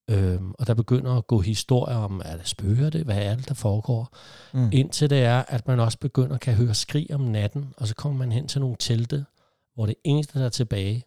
Øhm, 0.09 0.53
og 0.59 0.67
der 0.67 0.73
begynder 0.73 1.17
at 1.17 1.27
gå 1.27 1.39
historier 1.39 1.97
om, 1.97 2.21
er 2.25 2.37
det 2.37 2.47
spøger 2.47 2.89
det? 2.89 3.03
Hvad 3.03 3.17
er 3.17 3.35
det, 3.35 3.47
der 3.47 3.53
foregår? 3.53 4.17
Mm. 4.53 4.69
Indtil 4.71 5.09
det 5.09 5.23
er, 5.23 5.43
at 5.47 5.67
man 5.67 5.79
også 5.79 5.99
begynder 5.99 6.35
at 6.35 6.41
kan 6.41 6.53
høre 6.53 6.73
skrig 6.73 7.13
om 7.13 7.21
natten, 7.21 7.73
og 7.77 7.87
så 7.87 7.95
kommer 7.95 8.17
man 8.17 8.31
hen 8.31 8.47
til 8.47 8.61
nogle 8.61 8.75
telte, 8.79 9.25
hvor 9.73 9.85
det 9.85 9.95
eneste, 10.03 10.39
der 10.39 10.45
er 10.45 10.49
tilbage, 10.49 11.05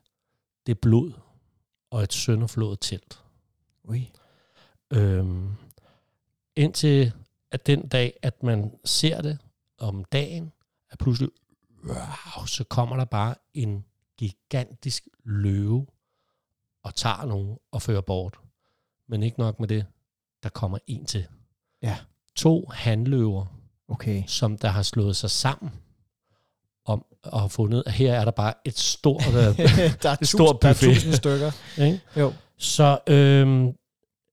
det 0.66 0.72
er 0.72 0.80
blod 0.82 1.12
og 1.90 2.02
et 2.02 2.12
sønderflået 2.12 2.78
telt. 2.80 3.20
Ui. 3.84 4.10
Øhm, 4.90 5.48
indtil 6.56 7.12
at 7.50 7.66
den 7.66 7.88
dag, 7.88 8.16
at 8.22 8.42
man 8.42 8.72
ser 8.84 9.20
det 9.22 9.38
om 9.78 10.04
dagen, 10.04 10.52
er 10.90 10.96
pludselig 10.96 11.30
wow, 11.84 12.46
så 12.46 12.64
kommer 12.64 12.96
der 12.96 13.04
bare 13.04 13.34
en 13.54 13.84
gigantisk 14.18 15.08
løve 15.24 15.86
og 16.82 16.94
tager 16.94 17.24
nogen 17.26 17.58
og 17.72 17.82
fører 17.82 18.00
bort. 18.00 18.38
Men 19.08 19.22
ikke 19.22 19.38
nok 19.38 19.60
med 19.60 19.68
det. 19.68 19.86
Der 20.42 20.48
kommer 20.48 20.78
en 20.86 21.04
til. 21.04 21.26
Ja. 21.82 21.98
To 22.36 22.70
handløver, 22.74 23.46
Okay. 23.88 24.22
som 24.26 24.58
der 24.58 24.68
har 24.68 24.82
slået 24.82 25.16
sig 25.16 25.30
sammen 25.30 25.72
om 26.84 27.04
og 27.22 27.40
har 27.40 27.48
fundet, 27.48 27.82
at 27.86 27.92
her 27.92 28.14
er 28.14 28.24
der 28.24 28.30
bare 28.32 28.54
et 28.64 28.78
stort... 28.78 29.26
øh, 29.28 29.34
der, 30.02 30.08
er 30.10 30.16
Et 30.20 30.28
stort 30.28 30.60
tusind, 30.60 30.60
der 30.62 30.68
er 30.68 30.72
buffet. 30.72 30.94
tusind 30.94 31.12
stykker. 31.14 31.50
ikke? 31.86 32.00
Jo. 32.16 32.32
Så, 32.58 32.98
øhm, 33.06 33.72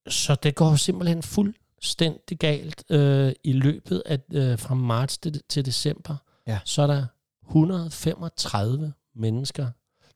så 0.09 0.35
det 0.35 0.55
går 0.55 0.75
simpelthen 0.75 1.23
fuldstændig 1.23 2.39
galt 2.39 2.83
øh, 2.89 3.33
i 3.43 3.53
løbet 3.53 4.03
af 4.05 4.19
øh, 4.33 4.59
fra 4.59 4.75
marts 4.75 5.17
til, 5.17 5.41
til 5.49 5.65
december. 5.65 6.15
Ja. 6.47 6.59
Så 6.65 6.81
er 6.81 6.87
der 6.87 7.05
135 7.47 8.93
mennesker, 9.15 9.71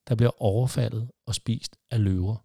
der 0.08 0.16
bliver 0.16 0.42
overfaldet 0.42 1.10
og 1.28 1.36
spist 1.36 1.76
af 1.92 2.04
løver, 2.04 2.36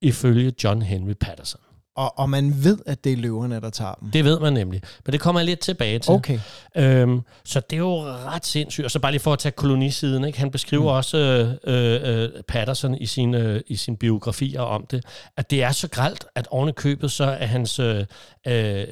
ifølge 0.00 0.52
John 0.64 0.82
Henry 0.82 1.12
Patterson. 1.12 1.60
Og, 1.96 2.18
og 2.18 2.30
man 2.30 2.64
ved, 2.64 2.78
at 2.86 3.04
det 3.04 3.12
er 3.12 3.16
løverne, 3.16 3.60
der 3.60 3.70
tager 3.70 3.94
dem. 3.94 4.10
Det 4.10 4.24
ved 4.24 4.40
man 4.40 4.52
nemlig, 4.52 4.82
men 5.06 5.12
det 5.12 5.20
kommer 5.20 5.40
jeg 5.40 5.46
lidt 5.46 5.60
tilbage 5.60 5.98
til. 5.98 6.12
Okay. 6.12 6.38
Øhm, 6.76 7.20
så 7.44 7.60
det 7.60 7.76
er 7.76 7.80
jo 7.80 8.02
ret 8.04 8.46
sindssygt. 8.46 8.84
Og 8.84 8.90
så 8.90 8.98
bare 8.98 9.12
lige 9.12 9.20
for 9.20 9.32
at 9.32 9.38
tage 9.38 9.52
kolonisiden, 9.52 10.24
ikke? 10.24 10.38
han 10.38 10.50
beskriver 10.50 10.82
mm. 10.82 10.96
også 10.96 11.18
øh, 11.64 12.22
øh, 12.22 12.42
Patterson 12.48 12.94
i 12.94 13.06
sine, 13.06 13.38
øh, 13.38 13.60
i 13.66 13.76
sine 13.76 13.96
biografier 13.96 14.60
om 14.60 14.86
det, 14.86 15.04
at 15.36 15.50
det 15.50 15.62
er 15.62 15.72
så 15.72 15.88
gralt, 15.88 16.24
at 16.34 16.48
oven 16.50 16.72
købet, 16.72 17.10
så 17.10 17.24
er 17.24 17.46
hans 17.46 17.78
øh, 17.78 18.04
øh, 18.46 18.84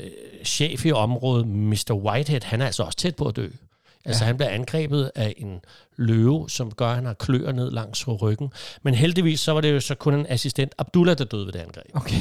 chef 0.45 0.87
i 0.87 0.93
området, 0.93 1.47
Mr. 1.47 1.93
Whitehead, 1.93 2.43
han 2.45 2.61
er 2.61 2.67
altså 2.67 2.83
også 2.83 2.99
tæt 2.99 3.17
på 3.17 3.25
at 3.25 3.37
dø. 3.37 3.49
Altså 4.05 4.23
Ja. 4.23 4.25
ja. 4.25 4.27
han 4.27 4.37
bliver 4.37 4.51
angrebet 4.51 5.11
af 5.15 5.35
en 5.37 5.61
løve, 5.97 6.51
som 6.51 6.71
gør, 6.73 6.87
at 6.89 6.95
han 6.95 7.07
har 7.07 7.15
kløer 7.15 7.53
ned 7.53 7.71
langs 7.71 8.09
ryggen. 8.09 8.53
Men 8.83 8.95
heldigvis 8.95 9.41
så 9.41 9.53
var 9.53 9.61
det 9.61 9.73
jo 9.73 9.81
så 9.81 9.95
kun 9.95 10.15
en 10.15 10.27
assistent, 10.29 10.73
Abdullah, 10.79 11.19
der 11.19 11.25
døde 11.25 11.47
ved 11.47 11.53
det 11.53 11.59
angreb. 11.59 11.87
Okay. 11.95 12.17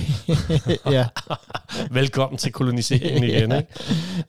ja. 0.97 1.07
Velkommen 1.99 2.37
til 2.37 2.51
koloniseringen 2.51 3.23
igen. 3.29 3.51
Ikke? 3.51 3.67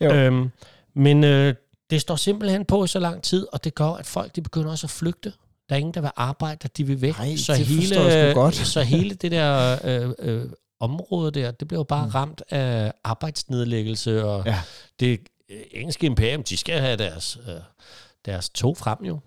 Jo. 0.01 0.13
Øhm, 0.15 0.51
men 0.95 1.25
øh, 1.25 1.55
det 1.91 2.01
står 2.01 2.17
simpelthen 2.17 2.65
på 2.65 2.85
i 2.85 2.89
så 2.89 2.99
lang 2.99 3.23
tid, 3.23 3.47
og 3.53 3.65
det 3.65 3.75
gør, 3.75 3.87
at 3.87 4.07
folk 4.07 4.37
de 4.37 4.43
begynder 4.43 4.71
også 4.71 4.87
at 4.87 4.91
flygte. 4.91 5.33
Der 5.69 5.75
er 5.75 5.79
ingen, 5.79 5.95
der 5.95 6.01
vil 6.01 6.11
arbejde, 6.17 6.69
de 6.77 6.85
vil 6.85 7.01
væk. 7.03 7.19
Ej, 7.19 7.37
så, 7.37 7.55
det 7.55 7.89
sgu 7.89 8.41
godt. 8.41 8.55
så 8.55 8.83
hele 8.83 9.15
det 9.15 9.31
der 9.33 9.79
øh, 9.85 10.11
øh, 10.19 10.45
område 10.81 11.31
der, 11.41 11.51
det 11.51 11.69
bliver 11.69 11.79
jo 11.81 11.85
bare 11.85 12.05
Mm. 12.07 12.11
ramt 12.11 12.43
af 12.51 12.93
arbejdsnedlæggelse, 13.05 14.25
og 14.25 14.43
Ja. 14.47 14.61
det 15.01 15.21
øh, 15.51 15.61
engelske 15.71 16.07
imperium, 16.07 16.43
de 16.43 16.57
skal 16.57 16.81
have 16.81 16.97
deres, 16.97 17.39
øh, 17.49 17.55
deres 18.25 18.51
tog 18.51 18.77
frem 18.77 18.99
jo. 19.03 19.19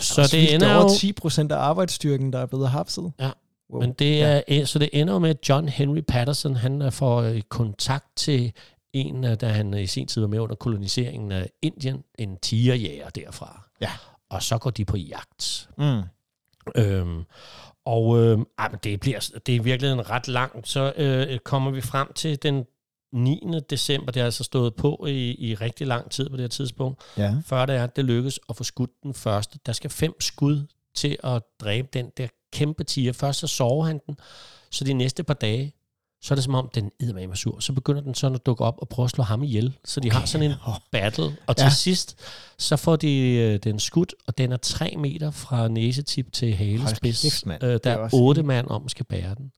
Så 0.00 0.14
Så 0.14 0.22
det 0.22 0.30
det 0.32 0.54
ender 0.54 0.74
over 0.74 0.82
jo- 0.82 0.98
10 0.98 1.12
procent 1.12 1.52
af 1.52 1.56
arbejdsstyrken, 1.56 2.32
der 2.32 2.38
er 2.38 2.46
blevet 2.46 2.68
hapset. 2.70 3.12
Ja. 3.20 3.30
Wow. 3.70 3.80
Men 3.80 3.92
det 3.92 4.22
er, 4.22 4.42
ja. 4.48 4.64
så 4.64 4.78
det 4.78 4.88
ender 4.92 5.18
med, 5.18 5.30
at 5.30 5.48
John 5.48 5.68
Henry 5.68 6.00
Patterson, 6.08 6.56
han 6.56 6.82
er 6.82 6.90
får 6.90 7.22
øh, 7.22 7.40
kontakt 7.40 8.06
til 8.16 8.52
en, 8.92 9.24
øh, 9.24 9.34
da 9.40 9.48
han 9.48 9.74
i 9.74 9.86
sin 9.86 10.06
tid 10.06 10.20
var 10.20 10.28
med 10.28 10.38
under 10.38 10.54
koloniseringen 10.56 11.32
af 11.32 11.50
Indien, 11.62 12.04
en 12.18 12.36
tigerjæger 12.36 13.08
derfra. 13.08 13.62
Ja. 13.80 13.90
Og 14.30 14.42
så 14.42 14.58
går 14.58 14.70
de 14.70 14.84
på 14.84 14.96
jagt. 14.96 15.68
Mm. 15.78 16.00
Øhm, 16.76 17.24
og 17.84 18.18
øh, 18.18 18.38
ej, 18.58 18.68
det, 18.68 19.00
bliver, 19.00 19.30
det 19.46 19.56
er 19.56 19.60
virkelig 19.60 19.92
en 19.92 20.10
ret 20.10 20.28
langt. 20.28 20.68
Så 20.68 20.92
øh, 20.96 21.38
kommer 21.38 21.70
vi 21.70 21.80
frem 21.80 22.12
til 22.12 22.42
den 22.42 22.64
9. 23.12 23.40
december. 23.70 24.12
Det 24.12 24.20
har 24.20 24.24
altså 24.24 24.44
stået 24.44 24.74
på 24.74 25.06
i, 25.08 25.34
i 25.50 25.54
rigtig 25.54 25.86
lang 25.86 26.10
tid 26.10 26.28
på 26.30 26.36
det 26.36 26.42
her 26.42 26.48
tidspunkt. 26.48 27.00
Ja. 27.16 27.34
Før 27.46 27.66
det 27.66 27.76
er, 27.76 27.84
at 27.84 27.96
det 27.96 28.04
lykkes 28.04 28.40
at 28.48 28.56
få 28.56 28.64
skudt 28.64 28.90
den 29.02 29.14
første. 29.14 29.58
Der 29.66 29.72
skal 29.72 29.90
fem 29.90 30.20
skud 30.20 30.66
til 30.94 31.16
at 31.24 31.42
dræbe 31.60 31.88
den 31.92 32.06
der 32.16 32.26
kæmpe 32.52 32.84
tiger. 32.84 33.12
Først 33.12 33.38
så 33.40 33.46
sover 33.46 33.84
han 33.86 34.00
den, 34.06 34.16
så 34.70 34.84
de 34.84 34.92
næste 34.92 35.22
par 35.22 35.34
dage, 35.34 35.72
så 36.22 36.34
er 36.34 36.36
det 36.36 36.44
som 36.44 36.54
om, 36.54 36.70
den 36.74 36.90
er 37.00 37.26
med 37.28 37.36
sur. 37.36 37.60
Så 37.60 37.72
begynder 37.72 38.00
den 38.02 38.14
sådan 38.14 38.34
at 38.34 38.46
dukke 38.46 38.64
op 38.64 38.74
og 38.78 38.88
prøve 38.88 39.04
at 39.04 39.10
slå 39.10 39.24
ham 39.24 39.42
ihjel. 39.42 39.76
Så 39.84 40.00
de 40.00 40.10
har 40.12 40.24
sådan 40.26 40.50
en 40.50 40.56
battle. 40.92 41.36
Og 41.46 41.56
til 41.56 41.64
Ja. 41.64 41.70
sidst, 41.70 42.16
så 42.58 42.76
får 42.76 42.96
de 42.96 43.18
øh, 43.18 43.58
den 43.64 43.78
skudt, 43.80 44.14
og 44.26 44.38
den 44.38 44.52
er 44.52 44.56
tre 44.56 44.94
meter 44.98 45.30
fra 45.30 45.68
næsetip 45.68 46.32
til 46.32 46.54
halespids. 46.54 47.22
kæft. 47.22 47.62
Øh, 47.62 47.80
der 47.84 47.90
er 47.90 48.08
otte 48.12 48.42
mand 48.42 48.66
om, 48.70 48.88
skal 48.88 49.04
bære 49.06 49.34
den. 49.34 49.52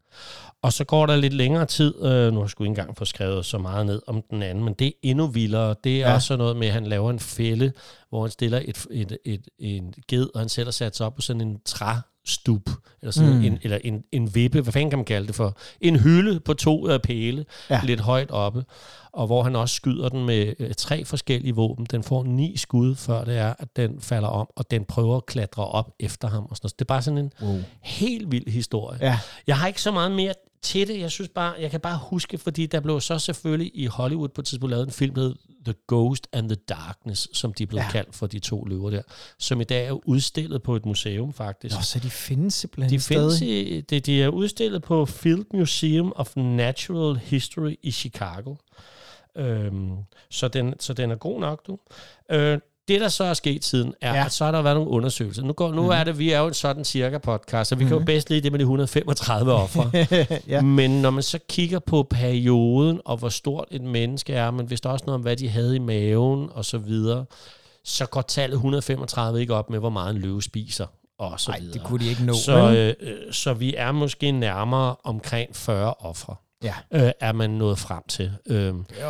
Og 0.62 0.72
så 0.72 0.84
går 0.84 1.06
der 1.06 1.16
lidt 1.16 1.32
længere 1.32 1.66
tid, 1.66 1.94
øh, 2.04 2.32
nu 2.32 2.38
har 2.38 2.44
jeg 2.44 2.50
sgu 2.50 2.64
ikke 2.64 2.68
engang 2.70 2.96
få 2.96 3.04
skrevet 3.04 3.46
så 3.46 3.58
meget 3.58 3.86
ned 3.86 4.02
om 4.06 4.22
den 4.30 4.42
anden, 4.42 4.64
men 4.64 4.74
det 4.74 4.86
er 4.86 4.90
endnu 5.02 5.26
vildere. 5.26 5.74
Det 5.84 6.02
er 6.02 6.08
Ja. 6.08 6.14
også 6.14 6.36
noget 6.36 6.56
med, 6.56 6.66
at 6.66 6.72
han 6.72 6.86
laver 6.86 7.10
en 7.10 7.18
fælde, 7.20 7.72
hvor 8.08 8.22
han 8.22 8.30
stiller 8.30 8.60
et, 8.64 8.86
et, 8.90 9.18
et, 9.24 9.48
en 9.58 9.94
ged, 10.08 10.28
og 10.34 10.40
han 10.40 10.48
sætter 10.48 10.72
sat 10.72 10.96
sig 10.96 11.06
op 11.06 11.14
på 11.14 11.20
sådan 11.22 11.40
en 11.40 11.58
træstup, 11.64 12.70
eller, 13.02 13.12
sådan 13.12 13.36
Mm. 13.38 13.44
en, 13.44 13.58
eller 13.62 13.78
en, 13.84 14.02
en 14.12 14.34
vippe, 14.34 14.60
hvad 14.60 14.72
fanden 14.72 14.90
kan 14.90 14.98
man 14.98 15.04
kalde 15.04 15.26
det 15.26 15.34
for? 15.34 15.56
En 15.80 15.96
hylde 15.96 16.40
på 16.40 16.54
to 16.54 16.90
øh, 16.90 17.00
pæle, 17.00 17.44
ja. 17.70 17.80
lidt 17.84 18.00
højt 18.00 18.30
oppe, 18.30 18.64
og 19.12 19.26
hvor 19.26 19.42
han 19.42 19.56
også 19.56 19.74
skyder 19.74 20.08
den 20.08 20.26
med 20.26 20.54
øh, 20.58 20.74
tre 20.74 21.04
forskellige 21.04 21.54
våben. 21.54 21.86
Den 21.90 22.02
får 22.02 22.24
ni 22.24 22.56
skud, 22.56 22.94
før 22.94 23.24
det 23.24 23.36
er, 23.36 23.54
at 23.58 23.76
den 23.76 24.00
falder 24.00 24.28
om, 24.28 24.46
og 24.56 24.70
den 24.70 24.84
prøver 24.84 25.16
at 25.16 25.26
klatre 25.26 25.64
op 25.66 25.90
efter 26.00 26.28
ham. 26.28 26.46
Og 26.50 26.56
sådan 26.56 26.64
noget. 26.66 26.78
Det 26.78 26.84
er 26.84 26.88
bare 26.88 27.02
sådan 27.02 27.18
en 27.18 27.32
Wow. 27.42 27.58
helt 27.82 28.32
vild 28.32 28.48
historie. 28.50 28.98
Ja. 29.02 29.18
Jeg 29.46 29.58
har 29.58 29.66
ikke 29.66 29.82
så 29.82 29.90
meget 29.90 30.12
mere 30.12 30.34
til 30.62 30.88
det. 30.88 31.00
Jeg 31.00 31.10
synes 31.10 31.30
bare, 31.34 31.54
jeg 31.60 31.70
kan 31.70 31.80
bare 31.80 31.98
huske, 32.02 32.38
fordi 32.38 32.66
der 32.66 32.80
blev 32.80 33.00
så 33.00 33.18
selvfølgelig 33.18 33.70
i 33.74 33.86
Hollywood 33.86 34.28
på 34.28 34.40
et 34.40 34.44
tidspunkt 34.46 34.70
lavet 34.70 34.86
en 34.86 34.92
film, 34.92 35.14
der 35.14 35.22
hed 35.22 35.34
The 35.64 35.74
Ghost 35.88 36.28
and 36.32 36.48
the 36.48 36.56
Darkness, 36.68 37.28
som 37.38 37.52
de 37.54 37.66
blev 37.66 37.80
ja. 37.80 37.90
kaldt 37.90 38.14
for 38.16 38.26
de 38.26 38.38
to 38.38 38.64
løver 38.64 38.90
der, 38.90 39.02
som 39.38 39.60
i 39.60 39.64
dag 39.64 39.86
er 39.86 40.08
udstillet 40.08 40.62
på 40.62 40.76
et 40.76 40.86
museum 40.86 41.32
faktisk. 41.32 41.76
Nå, 41.76 41.82
så 41.82 41.98
de 41.98 42.10
findes 42.10 42.54
simpelthen 42.54 42.90
De 42.98 43.00
findes 43.04 43.34
stadig. 43.34 43.76
i, 43.76 43.80
de, 43.80 44.00
de 44.00 44.22
er 44.22 44.28
udstillet 44.28 44.82
på 44.82 45.06
Field 45.06 45.44
Museum 45.54 46.12
of 46.16 46.36
Natural 46.36 47.16
History 47.16 47.74
i 47.82 47.90
Chicago. 47.90 48.54
Øhm, 49.36 49.90
så, 50.30 50.48
den, 50.48 50.74
så 50.80 50.92
den 50.92 51.10
er 51.10 51.16
god 51.16 51.40
nok, 51.40 51.66
du. 51.66 51.78
Øh, 52.30 52.58
det, 52.88 53.00
der 53.00 53.08
så 53.08 53.24
er 53.24 53.34
sket 53.34 53.64
siden, 53.64 53.94
er, 54.00 54.14
Ja. 54.14 54.24
at 54.24 54.32
så 54.32 54.44
har 54.44 54.52
der 54.52 54.62
været 54.62 54.76
nogle 54.76 54.90
undersøgelser. 54.90 55.42
Nu, 55.42 55.52
går, 55.52 55.72
nu 55.72 55.82
mm. 55.82 55.88
er 55.88 56.04
det, 56.04 56.18
vi 56.18 56.32
er 56.32 56.40
jo 56.40 56.46
en 56.46 56.54
sådan 56.54 56.84
cirka 56.84 57.18
podcast, 57.18 57.68
så 57.68 57.74
vi 57.74 57.84
mm. 57.84 57.88
kan 57.88 57.94
jo 57.94 57.98
Mhm. 57.98 58.06
bedst 58.06 58.30
lide 58.30 58.40
det 58.40 58.52
med 58.52 58.58
de 58.58 58.62
135 58.62 59.52
ofre. 59.52 59.90
ja. 60.48 60.60
Men 60.62 60.90
når 61.02 61.10
man 61.10 61.22
så 61.22 61.38
kigger 61.48 61.78
på 61.78 62.02
perioden, 62.10 63.00
og 63.04 63.16
hvor 63.16 63.28
stort 63.28 63.68
et 63.70 63.82
menneske 63.82 64.32
er, 64.34 64.50
men 64.50 64.66
hvis 64.66 64.80
der 64.80 64.88
også 64.90 65.04
noget 65.06 65.14
om, 65.14 65.20
hvad 65.20 65.36
de 65.36 65.48
havde 65.48 65.76
i 65.76 65.78
maven, 65.78 66.48
og 66.52 66.64
så 66.64 66.78
videre, 66.78 67.24
så 67.84 68.06
går 68.06 68.22
tallet 68.22 68.54
135 68.54 69.40
ikke 69.40 69.54
op 69.54 69.70
med, 69.70 69.78
hvor 69.78 69.90
meget 69.90 70.14
en 70.14 70.20
løve 70.20 70.42
spiser, 70.42 70.86
og 71.18 71.40
så 71.40 71.50
Nej, 71.50 71.60
det 71.72 71.82
kunne 71.84 72.04
de 72.04 72.10
ikke 72.10 72.24
nå. 72.24 72.32
Så, 72.34 72.56
øh, 73.02 73.08
øh, 73.10 73.32
så 73.32 73.54
vi 73.54 73.74
er 73.74 73.92
måske 73.92 74.32
nærmere 74.32 74.96
omkring 75.04 75.56
40 75.56 75.94
ofre, 75.94 76.34
ja, 76.64 76.74
øh, 76.90 77.12
er 77.20 77.32
man 77.32 77.50
nået 77.50 77.78
frem 77.78 78.02
til. 78.08 78.32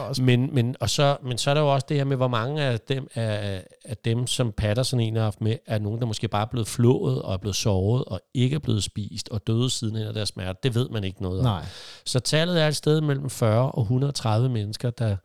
Også... 0.08 0.22
men, 0.22 0.54
men, 0.54 0.76
og 0.80 0.90
så, 0.90 1.16
men 1.22 1.38
så 1.38 1.50
er 1.50 1.54
der 1.54 1.60
jo 1.60 1.74
også 1.74 1.86
det 1.88 1.96
her 1.96 2.04
med, 2.04 2.16
hvor 2.16 2.28
mange 2.28 2.62
af 2.62 2.80
dem, 2.80 3.08
af, 3.14 3.64
af 3.84 3.96
dem 3.96 4.26
som 4.26 4.52
Patterson 4.52 5.00
egentlig 5.00 5.20
har 5.20 5.26
haft 5.26 5.40
med, 5.40 5.56
er 5.66 5.78
nogen, 5.78 6.00
der 6.00 6.06
måske 6.06 6.28
bare 6.28 6.42
er 6.42 6.50
blevet 6.50 6.68
flået 6.68 7.22
og 7.22 7.32
er 7.32 7.38
blevet 7.38 7.56
såret 7.56 8.04
og 8.04 8.20
ikke 8.34 8.54
er 8.54 8.60
blevet 8.60 8.84
spist 8.84 9.28
og 9.28 9.46
døde 9.46 9.70
siden 9.70 9.96
af 9.96 10.14
deres 10.14 10.28
smerte. 10.28 10.58
Det 10.62 10.74
ved 10.74 10.88
man 10.88 11.04
ikke 11.04 11.22
noget 11.22 11.38
om. 11.38 11.44
Nej. 11.44 11.64
Så 12.04 12.20
tallet 12.20 12.62
er 12.62 12.68
et 12.68 12.76
sted 12.76 13.00
mellem 13.00 13.30
40 13.30 13.72
og 13.72 13.82
130 13.82 14.48
mennesker, 14.48 14.90
der 14.90 15.16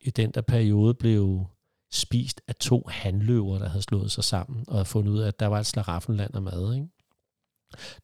i 0.00 0.10
den 0.10 0.30
der 0.30 0.40
periode 0.40 0.94
blev 0.94 1.46
spist 1.92 2.40
af 2.48 2.54
to 2.54 2.86
handløver, 2.88 3.58
der 3.58 3.68
havde 3.68 3.82
slået 3.82 4.10
sig 4.10 4.24
sammen 4.24 4.64
og 4.68 4.74
havde 4.74 4.84
fundet 4.84 5.12
ud 5.12 5.18
af, 5.18 5.28
at 5.28 5.40
der 5.40 5.46
var 5.46 5.60
et 5.60 5.66
slaraffenland 5.66 6.34
af 6.34 6.42
mad. 6.42 6.74
Ikke? 6.74 6.86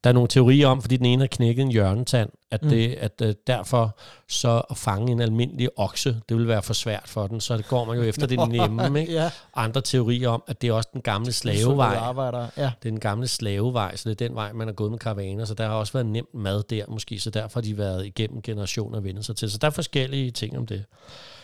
Der 0.05 0.11
er 0.11 0.15
nogle 0.15 0.29
teorier 0.29 0.67
om, 0.69 0.83
fordi 0.83 0.97
den 0.97 1.07
ene 1.07 1.23
har 1.23 1.27
knækket 1.27 1.63
en 1.63 1.71
hjørnetand, 1.71 2.31
at, 2.51 2.63
Mm. 2.63 2.69
det, 2.69 2.95
at 2.95 3.13
uh, 3.25 3.29
derfor 3.47 3.99
så 4.29 4.63
at 4.71 4.77
fange 4.77 5.13
en 5.13 5.21
almindelig 5.21 5.69
okse, 5.77 6.17
det 6.29 6.37
vil 6.37 6.49
være 6.49 6.63
for 6.63 6.75
svært 6.75 7.03
for 7.07 7.27
den, 7.27 7.41
så 7.41 7.57
det 7.57 7.69
går 7.69 7.85
man 7.85 7.97
jo 7.97 8.03
efter 8.03 8.27
det 8.27 8.49
nemme. 8.49 9.01
Ikke? 9.01 9.13
ja. 9.13 9.31
Andre 9.55 9.81
teorier 9.81 10.29
om, 10.29 10.43
at 10.47 10.63
det 10.63 10.69
er 10.69 10.73
også 10.73 10.89
den 10.93 11.01
gamle 11.03 11.33
slavevej. 11.33 11.95
Arbejdere. 11.97 12.49
Ja. 12.57 12.63
Det 12.63 12.89
er 12.89 12.91
den 12.93 13.01
gamle 13.01 13.29
slavevej, 13.29 13.97
så 13.97 14.09
det 14.09 14.21
er 14.21 14.29
den 14.29 14.35
vej, 14.37 14.53
man 14.53 14.67
har 14.69 14.75
gået 14.75 14.91
med 14.91 14.99
karavaner, 14.99 15.45
så 15.45 15.55
der 15.55 15.67
har 15.67 15.75
også 15.75 15.93
været 15.93 16.07
nemt 16.07 16.35
mad 16.35 16.63
der 16.71 16.85
måske, 16.89 17.19
så 17.21 17.31
derfor 17.31 17.61
har 17.61 17.63
de 17.63 17.79
været 17.79 18.07
igennem 18.07 18.43
generationer 18.43 18.97
og 18.99 19.05
vendt 19.05 19.25
sig 19.25 19.37
til. 19.37 19.51
Så 19.51 19.59
der 19.59 19.67
er 19.67 19.71
forskellige 19.71 20.31
ting 20.31 20.59
om 20.59 20.67
det. 20.67 20.85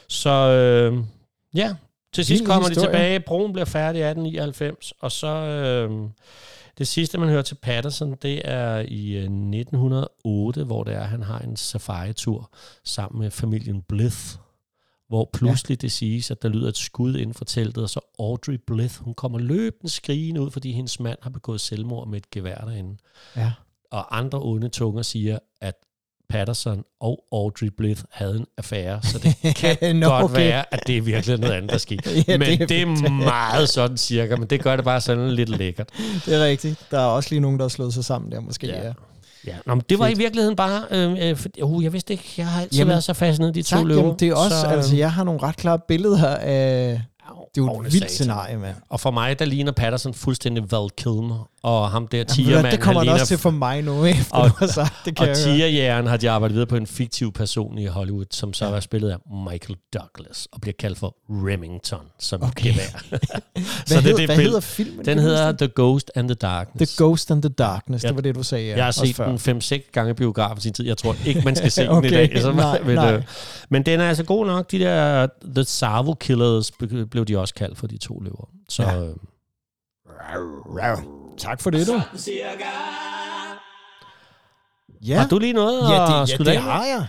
Så 0.09 0.30
øh, 0.30 0.98
ja, 1.54 1.74
til 2.14 2.24
sidst 2.24 2.44
kommer 2.44 2.68
de 2.68 2.74
historie. 2.74 2.88
tilbage, 2.88 3.20
broen 3.20 3.52
bliver 3.52 3.64
færdig 3.66 3.98
i 4.00 4.02
1899, 4.02 4.92
og 5.00 5.12
så 5.12 5.26
øh, 5.26 5.90
det 6.81 6.88
sidste, 6.88 7.19
man 7.19 7.29
hører 7.29 7.43
til 7.43 7.55
Patterson, 7.55 8.16
det 8.23 8.43
er 8.45 8.79
i 8.79 9.12
øh, 9.12 9.23
1908, 9.23 10.64
hvor 10.64 10.85
det 10.85 10.95
er, 10.95 11.05
han 11.05 11.23
har 11.23 11.38
en 11.38 11.57
safari-tur 11.57 12.51
sammen 12.85 13.23
med 13.23 13.31
familien 13.31 13.83
Blythe, 13.83 14.38
hvor 15.09 15.31
pludselig 15.33 15.77
ja. 15.77 15.81
det 15.81 15.93
siges, 15.93 16.31
at 16.31 16.43
der 16.43 16.49
lyder 16.49 16.69
et 16.69 16.77
skud 16.77 17.16
inden 17.16 17.35
for 17.35 17.45
teltet, 17.45 17.83
og 17.83 17.90
så 17.90 18.01
Audrey 18.19 18.59
Blythe, 18.66 19.05
hun 19.05 19.14
kommer 19.14 19.38
løbende 19.38 19.88
skrigende 19.88 20.40
ud, 20.40 20.51
fordi 20.51 20.73
hendes 20.73 21.01
mand 21.01 21.19
har 21.23 21.31
begået 21.31 21.61
selvmord 21.61 22.09
med 22.09 22.19
et 22.19 22.31
gevær 22.31 22.59
derinde. 22.59 22.97
Ja. 23.37 23.53
Og 23.90 24.19
andre 24.19 24.38
onde 24.43 24.69
tunger 24.69 25.03
siger, 25.03 25.38
at 25.61 25.75
Patterson 26.31 26.85
og 27.01 27.25
Audrey 27.33 27.69
Blythe 27.77 28.05
havde 28.11 28.37
en 28.37 28.47
affære, 28.59 29.01
så 29.03 29.19
det 29.19 29.55
kan 29.81 29.97
Nå, 29.97 30.09
godt 30.09 30.25
okay. 30.25 30.35
være, 30.37 30.75
at 30.75 30.81
det 30.87 30.97
er 30.97 31.03
virkelig 31.03 31.38
noget 31.38 31.55
andet, 31.55 31.71
der 31.71 31.79
skete. 31.79 32.11
Ja, 32.29 32.38
men 32.38 32.47
det 32.49 32.61
er 32.62 32.66
det 32.66 32.83
er 32.83 33.11
meget 33.35 33.69
sådan 33.69 33.97
cirka, 33.97 34.37
men 34.37 34.47
det 34.49 34.62
gør 34.62 34.77
det 34.77 34.85
bare 34.85 35.01
sådan 35.01 35.31
lidt 35.31 35.49
lækkert. 35.49 35.88
Det 36.27 36.35
er 36.35 36.45
rigtigt. 36.45 36.87
Der 36.90 36.99
er 36.99 37.05
også 37.05 37.31
lige 37.31 37.40
nogen, 37.40 37.59
der 37.59 37.64
har 37.64 37.69
slået 37.69 37.95
sig 37.95 38.05
sammen 38.05 38.33
der, 38.33 38.40
måske. 38.40 38.66
Ja. 38.66 38.87
Ja. 38.87 38.93
Ja, 39.47 39.55
nå, 39.66 39.75
men 39.75 39.85
det 39.88 39.99
var 39.99 40.07
Fedt. 40.07 40.19
i 40.19 40.21
virkeligheden 40.23 40.57
bare, 40.57 40.83
øh, 40.90 41.31
øh, 41.31 41.37
for, 41.37 41.49
uh, 41.62 41.85
jeg 41.85 41.93
vidste 41.93 42.12
ikke, 42.12 42.35
jeg 42.38 42.47
har 42.47 42.61
altid 42.61 42.79
Jamen, 42.79 42.90
været 42.90 43.05
så 43.05 43.12
fascineret 43.12 43.57
i 43.57 43.61
de 43.61 43.66
to 43.66 43.77
Tak, 43.77 43.87
løver. 43.87 44.01
jamen, 44.03 44.16
det 44.19 44.29
er 44.29 44.35
også, 44.35 44.57
så, 44.57 44.61
så, 44.61 44.66
altså, 44.66 44.97
jeg 44.97 45.12
har 45.12 45.25
nogle 45.25 45.43
ret 45.43 45.57
klare 45.57 45.79
billeder 45.88 46.37
af... 46.37 47.01
Det 47.55 47.61
er 47.61 47.64
jo 47.64 47.81
et 47.81 47.93
vildt 47.93 48.11
scenarie, 48.11 48.59
mand. 48.59 48.77
Og 48.88 49.01
for 49.01 49.11
mig, 49.11 49.38
der 49.38 49.45
ligner 49.45 49.73
Patterson 49.73 50.14
fuldstændig 50.14 50.73
Val 50.73 50.90
Kilmer, 50.97 51.50
og 51.62 51.90
ham 51.90 52.07
der 52.09 52.25
tigermand, 52.25 52.61
hvad, 52.62 52.70
det 52.73 52.81
kommer 52.81 53.01
han 53.05 53.09
også 53.12 53.27
til 53.27 53.38
for 53.38 53.51
mig 53.51 53.83
nu, 53.83 54.05
efter 54.05 54.37
Og- 54.37 54.49
du 54.49 54.55
har 54.59 54.66
sagt. 54.66 54.94
Det 55.05 55.16
kan 55.16 55.29
Og 55.31 55.37
tigerjægeren 55.37 56.07
har 56.07 56.16
de 56.16 56.31
arbejdet 56.31 56.55
videre 56.55 56.66
på 56.66 56.77
en 56.77 56.87
fiktiv 56.87 57.33
person 57.33 57.79
i 57.79 57.87
Hollywood, 57.87 58.25
som 58.31 58.53
så 58.53 58.64
ja. 58.64 58.70
var 58.70 58.81
spillet 58.81 59.11
af 59.11 59.16
Michael 59.51 59.77
Douglas, 59.94 60.49
og 60.53 60.61
bliver 60.61 60.75
kaldt 60.79 60.99
for 60.99 61.16
Remington, 61.31 62.01
som 62.18 62.42
okay. 62.42 62.51
Okay. 62.51 62.70
gevær. 62.73 63.09
Hvad, 63.09 63.20
så 63.87 63.94
det, 63.94 64.03
hedder, 64.03 64.16
det 64.16 64.27
hvad 64.27 64.37
billede- 64.37 64.42
hedder 64.42 64.61
filmen? 64.61 65.05
Den 65.05 65.18
hedder 65.18 65.53
The 65.53 65.68
Ghost 65.77 66.11
and 66.14 66.29
the 66.29 66.35
det? 66.35 66.42
Darkness. 66.42 66.96
The 66.96 67.05
Ghost 67.05 67.31
and 67.31 67.42
the 67.42 67.49
Darkness. 67.49 68.05
Ja. 68.05 68.09
Det 68.09 68.16
var 68.16 68.23
det, 68.23 68.35
du 68.35 68.42
sagde. 68.42 68.66
Ja, 68.68 68.77
Jeg 68.77 68.85
har 68.85 68.92
set 68.92 69.16
før. 69.16 69.29
den 69.29 69.38
5-6 69.38 69.90
gange 69.92 70.11
i 70.11 70.14
biografen 70.14 70.61
sin 70.61 70.73
tid. 70.73 70.87
Jeg 70.87 70.96
tror 70.99 71.16
ikke, 71.27 71.40
man 71.44 71.57
skal 71.57 71.70
se 71.70 71.83
den 71.83 71.90
i 71.90 71.94
Okay, 71.94 72.11
dag. 72.11 72.42
Så, 72.42 72.53
nej, 72.53 72.81
men, 72.83 72.94
nej. 72.94 73.12
øh, 73.14 73.23
men 73.70 73.83
den 73.83 74.01
er 74.01 74.09
altså 74.09 74.25
god 74.25 74.46
nok. 74.46 74.70
De 74.70 74.79
der 74.79 75.27
The 75.55 75.64
Savo 75.64 76.14
Killers 76.14 76.73
blev 77.11 77.25
de 77.25 77.38
også 77.38 77.55
kaldt 77.55 77.79
for 77.79 77.87
de 77.87 77.99
to 77.99 78.20
løver. 78.20 78.49
Så 78.68 78.83
Ja. 78.83 79.01
øh, 79.03 79.14
Tak 81.40 81.61
for 81.61 81.70
det, 81.70 81.87
du. 81.87 82.00
Ja, 85.07 85.18
har 85.20 85.29
du 85.29 85.38
lige 85.38 85.53
noget 85.53 85.81
ja, 85.90 86.03
at 86.03 86.09
det, 86.09 86.14
ja, 86.33 86.37
slutte 86.37 86.50
det 86.53 86.57
af 86.57 86.62
har 86.62 86.85
jeg. 86.85 87.07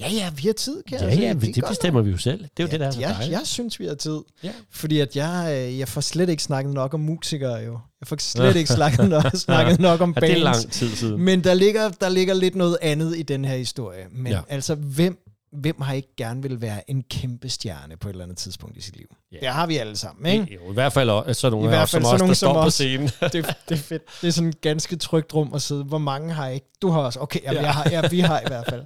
Ja, 0.00 0.08
ja, 0.08 0.30
vi 0.36 0.42
har 0.46 0.52
tid, 0.52 0.82
kan 0.88 0.98
Ja, 1.00 1.06
jeg 1.06 1.18
ja, 1.18 1.32
det, 1.32 1.42
det 1.54 1.64
er 1.64 1.68
bestemmer 1.68 2.02
vi 2.02 2.10
jo 2.10 2.16
selv. 2.18 2.38
Det 2.38 2.44
er 2.44 2.48
jo 2.60 2.66
Ja, 2.66 2.70
det, 2.72 2.80
der 2.80 2.86
er 2.86 2.92
jeg, 3.00 3.10
dejligt. 3.10 3.32
jeg 3.32 3.40
synes, 3.46 3.80
vi 3.80 3.86
har 3.86 3.94
tid. 3.94 4.18
Ja. 4.42 4.52
Fordi 4.70 5.00
at 5.00 5.16
jeg, 5.16 5.48
øh, 5.68 5.78
jeg 5.78 5.88
får 5.88 6.00
slet 6.00 6.28
ikke 6.28 6.42
snakket 6.42 6.74
nok 6.74 6.94
om 6.94 7.00
musikere 7.00 7.54
jo. 7.54 7.78
Jeg 8.00 8.06
får 8.08 8.16
slet 8.32 8.56
ikke 8.56 8.70
snakket 8.72 9.08
nok, 9.08 9.24
snakket 9.34 9.80
nok 9.80 10.00
om 10.00 10.14
Ja, 10.16 10.20
det 10.20 10.30
er 10.30 10.44
bands. 10.44 10.62
lang 10.62 10.72
tid 10.72 10.96
siden. 10.96 11.20
Men 11.22 11.44
der 11.44 11.54
ligger, 11.54 11.88
der 11.88 12.08
ligger 12.08 12.34
lidt 12.34 12.54
noget 12.54 12.78
andet 12.82 13.18
i 13.18 13.22
den 13.22 13.44
her 13.44 13.56
historie. 13.56 14.04
Men 14.12 14.26
Ja. 14.32 14.36
ja. 14.38 14.42
altså, 14.48 14.74
hvem, 14.74 15.18
hvem 15.52 15.80
har 15.80 15.92
ikke 15.94 16.16
gerne 16.16 16.42
vil 16.42 16.60
være 16.60 16.90
en 16.90 17.02
kæmpe 17.10 17.48
stjerne 17.48 17.96
på 17.96 18.08
et 18.08 18.12
eller 18.12 18.24
andet 18.24 18.38
tidspunkt 18.38 18.76
i 18.76 18.80
sit 18.80 18.96
liv? 18.96 19.06
Ja. 19.32 19.36
Det 19.40 19.48
har 19.48 19.66
vi 19.66 19.76
alle 19.76 19.96
sammen, 19.96 20.26
ikke? 20.26 20.54
Jo, 20.54 20.70
I 20.70 20.74
hvert 20.74 20.92
fald 20.92 21.10
også 21.10 21.34
sådan 21.40 21.52
nogle 21.52 21.66
I 21.66 21.68
hvert 21.68 21.82
os, 21.82 21.90
som 21.90 22.02
fald 22.02 22.14
os, 22.14 22.20
der 22.28 22.34
står 22.34 22.54
som 22.54 22.64
på 22.64 22.70
scenen. 22.70 23.06
Det, 23.32 23.32
det 23.32 23.74
er 23.74 23.76
fedt. 23.76 24.02
Det 24.22 24.28
er 24.28 24.32
sådan 24.32 24.48
et 24.48 24.60
ganske 24.60 24.96
trygt 24.96 25.34
rum 25.34 25.54
at 25.54 25.62
sidde. 25.62 25.84
Hvor 25.84 25.98
mange 25.98 26.32
har 26.34 26.48
ikke? 26.48 26.66
Du 26.82 26.88
har 26.90 27.00
også. 27.00 27.20
Okay, 27.20 27.42
jamen, 27.42 27.56
Ja. 27.56 27.62
jeg 27.62 27.74
har, 27.74 27.90
ja, 27.90 28.08
vi 28.08 28.20
har 28.20 28.40
i 28.40 28.44
hvert 28.46 28.64
fald. 28.68 28.84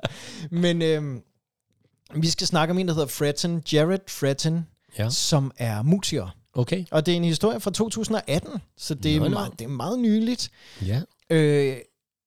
Men 0.50 0.82
øhm, 0.82 1.22
vi 2.14 2.30
skal 2.30 2.46
snakke 2.46 2.72
om 2.72 2.78
en, 2.78 2.88
der 2.88 2.94
hedder 2.94 3.08
Fretton, 3.08 3.62
Jared 3.72 3.98
Fretton, 4.08 4.66
Ja. 4.98 5.10
som 5.10 5.52
er 5.58 5.82
musiker. 5.82 6.36
Okay. 6.54 6.84
Og 6.90 7.06
det 7.06 7.12
er 7.12 7.16
en 7.16 7.24
historie 7.24 7.60
fra 7.60 7.70
2018, 7.70 8.50
så 8.76 8.94
det 8.94 9.16
er, 9.16 9.20
nå. 9.20 9.28
meget, 9.28 9.52
det 9.58 9.64
er 9.64 9.68
meget 9.68 9.98
nyligt. 9.98 10.50
Ja. 10.86 11.00
Øh, 11.30 11.76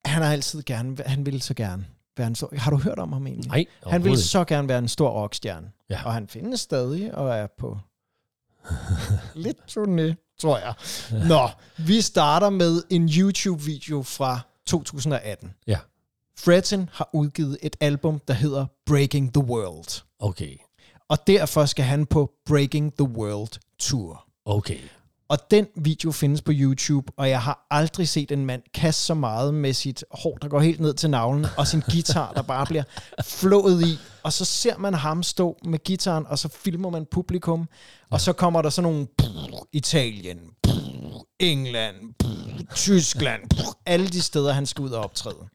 han 0.06 0.21
har 0.23 0.32
altid 0.32 0.63
gerne, 0.63 0.97
han 1.06 1.26
ville 1.26 1.41
så 1.41 1.54
gerne 1.54 1.86
være 2.18 2.28
en 2.28 2.36
stor... 2.36 2.54
Har 2.58 2.72
du 2.72 2.78
hørt 2.78 3.00
om 3.00 3.14
ham 3.14 3.28
egentlig? 3.28 3.50
Nej, 3.50 3.66
Han 3.88 4.04
ville 4.04 4.20
så 4.20 4.44
gerne 4.46 4.68
være 4.68 4.80
en 4.80 4.88
stor 4.88 5.10
rockstjerne. 5.10 5.72
Ja. 5.90 6.06
Og 6.06 6.14
han 6.14 6.28
findes 6.28 6.60
stadig 6.60 7.16
og 7.16 7.30
er 7.30 7.48
på 7.60 7.78
lidt 9.36 9.58
turné, 9.58 10.36
tror 10.40 10.58
jeg. 10.58 10.74
Nå, 11.28 11.50
vi 11.78 12.02
starter 12.02 12.50
med 12.50 12.84
en 12.90 13.10
YouTube-video 13.10 14.02
fra 14.04 14.40
2018. 14.66 15.54
Ja. 15.68 15.80
Fretton 16.40 16.90
har 16.94 17.10
udgivet 17.14 17.58
et 17.62 17.76
album, 17.80 18.20
der 18.28 18.34
hedder 18.34 18.66
Breaking 18.86 19.34
the 19.34 19.44
World. 19.44 20.04
Okay. 20.20 20.58
Og 21.10 21.28
derfor 21.28 21.66
skal 21.66 21.86
han 21.86 22.06
på 22.06 22.32
Breaking 22.46 22.94
the 22.98 23.08
World 23.10 23.60
Tour. 23.80 24.26
Okay. 24.46 24.80
Og 25.30 25.38
den 25.52 25.68
video 25.76 26.12
findes 26.12 26.42
på 26.42 26.52
YouTube, 26.56 27.12
og 27.18 27.30
jeg 27.30 27.42
har 27.42 27.68
aldrig 27.72 28.10
set 28.10 28.32
en 28.32 28.46
mand 28.46 28.62
kaste 28.74 29.02
så 29.04 29.13
meget 29.13 29.54
med 29.54 29.74
sit 29.74 30.04
hår, 30.12 30.38
der 30.42 30.48
går 30.48 30.60
helt 30.60 30.80
ned 30.80 30.94
til 30.94 31.10
navlen, 31.10 31.46
og 31.58 31.68
sin 31.68 31.82
guitar, 31.92 32.34
der 32.34 32.42
bare 32.42 32.66
bliver 32.66 32.84
flået 33.24 33.88
i. 33.88 33.98
Og 34.24 34.34
så 34.34 34.46
ser 34.46 34.78
man 34.78 34.94
ham 34.94 35.24
stå 35.24 35.58
med 35.66 35.80
gitaren, 35.80 36.26
og 36.28 36.40
så 36.40 36.48
filmer 36.48 36.90
man 36.90 37.06
publikum, 37.12 37.68
og 38.10 38.22
så 38.22 38.34
kommer 38.34 38.62
der 38.62 38.70
sådan 38.70 38.92
nogle 38.92 39.08
Italien, 39.74 40.40
England, 41.40 41.96
Tyskland, 42.76 43.42
alle 43.86 44.08
de 44.08 44.22
steder, 44.22 44.54
han 44.54 44.66
skal 44.66 44.82
ud 44.82 44.90
og 44.90 45.04
optræde. 45.04 45.48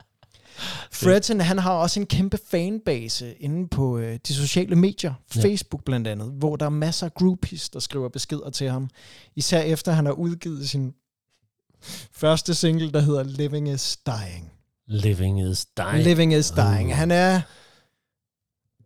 Fredton, 0.90 1.40
han 1.40 1.58
har 1.58 1.72
også 1.72 2.00
en 2.00 2.06
kæmpe 2.06 2.38
fanbase 2.50 3.34
inde 3.34 3.68
på 3.68 3.98
øh, 3.98 4.18
de 4.28 4.34
sociale 4.34 4.76
medier, 4.76 5.14
Ja. 5.36 5.42
Facebook 5.42 5.84
blandt 5.84 6.08
andet, 6.08 6.32
hvor 6.32 6.56
der 6.56 6.66
er 6.66 6.70
masser 6.70 7.06
af 7.06 7.14
groupies, 7.14 7.68
der 7.70 7.80
skriver 7.80 8.08
beskeder 8.08 8.50
til 8.50 8.70
ham. 8.70 8.88
Især 9.36 9.60
efter 9.60 9.92
han 9.92 10.06
har 10.06 10.12
udgivet 10.12 10.68
sin 10.70 10.94
første 12.12 12.54
single, 12.54 12.92
der 12.92 13.00
hedder 13.00 13.22
Living 13.22 13.68
is 13.68 13.96
Dying. 14.06 14.52
Living 14.86 15.50
is 15.50 15.64
dying. 15.64 16.04
Living 16.04 16.34
is 16.34 16.50
Dying. 16.50 16.88
Uh. 16.90 16.96
Han 16.96 17.10
er... 17.10 17.40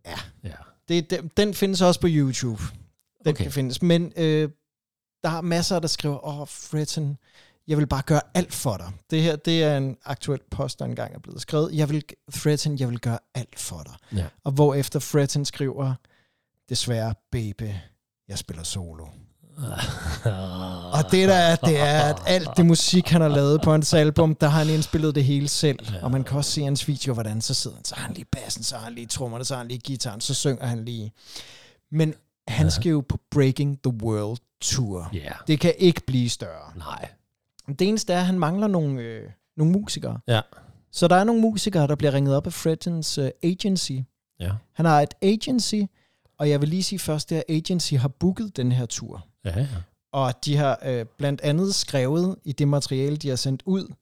Ja. 0.05 0.17
Det, 0.89 1.09
den, 1.09 1.31
den 1.37 1.53
findes 1.53 1.81
også 1.81 1.99
på 1.99 2.07
YouTube. 2.09 2.61
Den 3.23 3.29
Okay. 3.33 3.43
kan 3.43 3.51
findes. 3.51 3.81
Men 3.81 4.13
øh, 4.17 4.49
der 5.23 5.29
er 5.29 5.41
masser, 5.41 5.79
der 5.79 5.87
skriver, 5.87 6.25
åh, 6.27 6.39
oh, 6.41 6.47
Fretton, 6.47 7.17
jeg 7.67 7.77
vil 7.77 7.87
bare 7.87 8.01
gøre 8.01 8.21
alt 8.33 8.53
for 8.53 8.77
dig. 8.77 8.91
Det 9.11 9.21
her, 9.21 9.35
det 9.35 9.63
er 9.63 9.77
en 9.77 9.97
aktuel 10.05 10.39
post, 10.51 10.79
der 10.79 10.85
engang 10.85 11.15
er 11.15 11.19
blevet 11.19 11.41
skrevet. 11.41 11.69
Jeg 11.73 11.89
vil, 11.89 12.03
Fretton, 12.29 12.79
jeg 12.79 12.89
vil 12.89 12.99
gøre 12.99 13.19
alt 13.35 13.59
for 13.59 13.81
dig. 13.83 14.17
Ja. 14.19 14.25
Og 14.43 14.51
hvorefter 14.51 14.99
Fretton 14.99 15.45
skriver, 15.45 15.93
desværre, 16.69 17.13
baby, 17.31 17.69
jeg 18.27 18.37
spiller 18.37 18.63
solo. 18.63 19.05
Og 20.97 21.11
det 21.11 21.27
der 21.27 21.35
er, 21.35 21.55
det 21.55 21.79
er, 21.79 22.01
at 22.13 22.21
alt 22.27 22.49
det 22.57 22.65
musik, 22.65 23.07
han 23.09 23.21
har 23.21 23.27
lavet 23.27 23.61
på 23.61 23.71
hans 23.71 23.93
album, 23.93 24.35
der 24.35 24.47
har 24.47 24.59
han 24.63 24.69
indspillet 24.73 25.15
det 25.15 25.23
hele 25.25 25.47
selv. 25.47 25.79
Ja. 25.93 26.03
Og 26.03 26.11
man 26.11 26.23
kan 26.23 26.37
også 26.37 26.51
se 26.51 26.63
hans 26.63 26.87
video, 26.87 27.13
hvordan 27.13 27.41
så 27.41 27.53
sidder 27.53 27.75
han, 27.75 27.85
så 27.85 27.95
har 27.95 28.03
han 28.05 28.13
lige 28.13 28.25
bassen, 28.31 28.63
så 28.63 28.75
har 28.77 28.83
han 28.83 28.93
lige 28.93 29.07
trommerne, 29.07 29.45
så 29.45 29.53
har 29.53 29.57
han 29.59 29.67
lige 29.67 29.79
gitaren, 29.79 30.21
så 30.21 30.33
synger 30.33 30.65
han 30.65 30.85
lige. 30.85 31.11
Men 31.91 32.13
han 32.47 32.65
Ja. 32.65 32.69
skal 32.69 32.89
jo 32.89 33.03
på 33.09 33.19
Breaking 33.31 33.79
the 33.83 33.93
World 34.03 34.37
Tour. 34.61 35.09
Ja. 35.13 35.31
Det 35.47 35.59
kan 35.59 35.73
ikke 35.77 36.01
blive 36.07 36.29
større. 36.29 36.71
Nej. 36.75 37.09
Det 37.67 37.87
eneste 37.87 38.13
er, 38.13 38.19
at 38.19 38.25
han 38.25 38.39
mangler 38.39 38.67
nogle, 38.67 39.01
øh, 39.01 39.29
nogle 39.57 39.73
musikere. 39.73 40.19
Ja. 40.27 40.41
Så 40.91 41.07
der 41.07 41.15
er 41.15 41.23
nogle 41.23 41.41
musikere, 41.41 41.87
der 41.87 41.95
bliver 41.95 42.13
ringet 42.13 42.35
op 42.35 42.45
af 42.45 42.53
Frettons 42.53 43.17
øh, 43.17 43.29
agency. 43.43 43.91
Ja. 44.39 44.51
Han 44.73 44.85
har 44.85 45.01
et 45.01 45.13
agency, 45.21 45.81
og 46.39 46.49
jeg 46.49 46.61
vil 46.61 46.69
lige 46.69 46.83
sige 46.83 46.99
først, 46.99 47.31
at 47.31 47.43
agency 47.49 47.93
har 47.93 48.07
booket 48.07 48.57
den 48.57 48.71
her 48.71 48.85
tur. 48.85 49.27
Ja, 49.45 49.59
ja. 49.59 49.67
Og 50.11 50.45
de 50.45 50.55
har 50.55 50.79
øh, 50.85 51.05
blandt 51.17 51.41
andet 51.41 51.75
skrevet 51.75 52.35
i 52.43 52.51
det 52.51 52.67
materiale, 52.67 53.17
de 53.17 53.29
har 53.29 53.35
sendt 53.35 53.63
ud, 53.65 53.93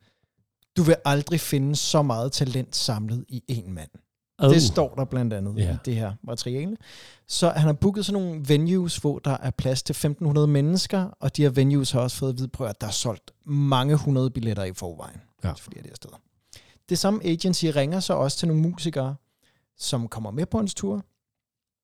du 0.77 0.83
vil 0.83 0.95
aldrig 1.05 1.39
finde 1.39 1.75
så 1.75 2.01
meget 2.01 2.31
talent 2.31 2.75
samlet 2.75 3.25
i 3.27 3.43
en 3.47 3.73
mand. 3.73 3.89
Oh. 4.39 4.53
Det 4.53 4.61
står 4.63 4.95
der 4.95 5.05
blandt 5.05 5.33
andet 5.33 5.57
Ja. 5.57 5.73
i 5.73 5.77
det 5.85 5.95
her 5.95 6.13
materiale. 6.23 6.77
Så 7.27 7.49
han 7.49 7.61
har 7.65 7.73
booket 7.73 8.05
sådan 8.05 8.21
nogle 8.23 8.41
venues, 8.47 8.97
hvor 8.97 9.19
der 9.19 9.37
er 9.37 9.51
plads 9.51 9.83
til 9.83 9.93
1500 9.93 10.47
mennesker, 10.47 11.03
og 11.19 11.37
de 11.37 11.41
her 11.41 11.49
venues 11.49 11.91
har 11.91 11.99
også 11.99 12.17
fået 12.17 12.29
at 12.33 12.37
vide, 12.37 12.47
prøv 12.47 12.67
at 12.67 12.81
der 12.81 12.87
er 12.87 12.91
solgt 12.91 13.31
mange 13.45 13.95
hundrede 13.95 14.29
billetter 14.29 14.63
i 14.63 14.73
forvejen. 14.73 15.21
Ja. 15.43 15.53
Til 15.55 15.63
flere 15.63 15.77
af 15.77 15.83
de 15.83 15.89
her 15.89 15.95
steder. 15.95 16.15
Det 16.89 16.99
samme 16.99 17.25
agency 17.25 17.65
ringer 17.65 17.99
så 17.99 18.13
også 18.13 18.37
til 18.37 18.47
nogle 18.47 18.63
musikere, 18.63 19.15
som 19.77 20.07
kommer 20.07 20.31
med 20.31 20.45
på 20.45 20.57
hans 20.57 20.73
tur. 20.73 21.03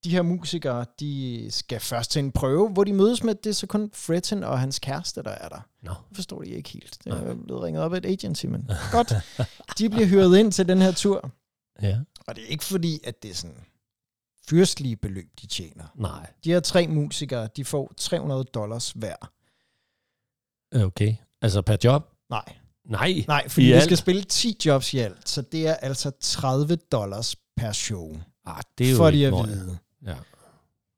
De 0.03 0.09
her 0.11 0.21
musikere, 0.21 0.85
de 0.99 1.47
skal 1.49 1.79
først 1.79 2.11
til 2.11 2.19
en 2.19 2.31
prøve, 2.31 2.69
hvor 2.69 2.83
de 2.83 2.93
mødes 2.93 3.23
med, 3.23 3.35
det 3.35 3.49
er 3.49 3.53
så 3.53 3.67
kun 3.67 3.89
Fretton 3.93 4.43
og 4.43 4.59
hans 4.59 4.79
kæreste, 4.79 5.23
der 5.23 5.29
er 5.29 5.49
der. 5.49 5.59
Nå. 5.83 5.91
Det 6.09 6.15
forstår 6.17 6.41
de 6.41 6.49
ikke 6.49 6.69
helt. 6.69 6.97
Det 7.03 7.13
er 7.13 7.35
blevet 7.45 7.61
ringet 7.63 7.83
op 7.83 7.93
af 7.93 7.97
et 7.97 8.05
agency, 8.05 8.45
men 8.45 8.69
godt. 8.91 9.13
De 9.77 9.89
bliver 9.89 10.05
hyret 10.07 10.37
ind 10.37 10.51
til 10.51 10.67
den 10.67 10.81
her 10.81 10.91
tur. 10.91 11.31
Ja. 11.81 11.99
Og 12.27 12.35
det 12.35 12.43
er 12.43 12.47
ikke 12.47 12.63
fordi, 12.63 12.99
at 13.03 13.23
det 13.23 13.31
er 13.31 13.35
sådan 13.35 13.65
fyrstlige 14.49 14.95
beløb, 14.95 15.29
de 15.41 15.47
tjener. 15.47 15.85
Nej. 15.95 16.33
De 16.43 16.51
her 16.51 16.59
tre 16.59 16.87
musikere, 16.87 17.49
de 17.55 17.65
får 17.65 17.93
300 17.97 18.43
dollars 18.43 18.91
hver. 18.91 19.15
Okay. 20.75 21.15
Altså 21.41 21.61
per 21.61 21.77
job? 21.83 22.09
Nej, 22.29 22.55
Nej. 22.85 23.23
nej 23.27 23.49
fordi 23.49 23.71
de 23.71 23.81
skal 23.81 23.97
spille 23.97 24.23
10 24.23 24.57
jobs 24.65 24.93
i 24.93 24.97
alt, 24.97 25.29
så 25.29 25.41
det 25.41 25.67
er 25.67 25.73
altså 25.73 26.11
30 26.19 26.75
dollars 26.75 27.35
per 27.57 27.71
show, 27.71 28.17
Ah, 28.45 28.61
det 28.77 28.87
er 28.87 28.91
jo 28.91 29.07
ikke 29.07 29.19
de 29.19 29.27
at 29.27 29.47
vide. 29.47 29.77
Ja. 30.05 30.15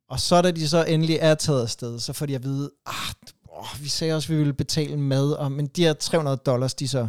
Og 0.09 0.19
så 0.19 0.41
da 0.41 0.51
de 0.51 0.67
så 0.67 0.83
endelig 0.85 1.17
er 1.21 1.35
taget 1.35 1.61
afsted, 1.61 1.99
så 1.99 2.13
får 2.13 2.25
de 2.25 2.35
at 2.35 2.43
vide, 2.43 2.71
ah, 2.85 3.13
åh, 3.49 3.81
vi 3.83 3.89
sagde 3.89 4.13
også, 4.15 4.25
at 4.25 4.29
vi 4.29 4.37
ville 4.37 4.53
betale 4.53 4.97
mad, 4.97 5.31
og, 5.31 5.51
men 5.51 5.67
de 5.67 5.83
her 5.83 5.93
300 5.93 6.37
dollars, 6.37 6.73
de 6.73 6.87
så, 6.87 7.07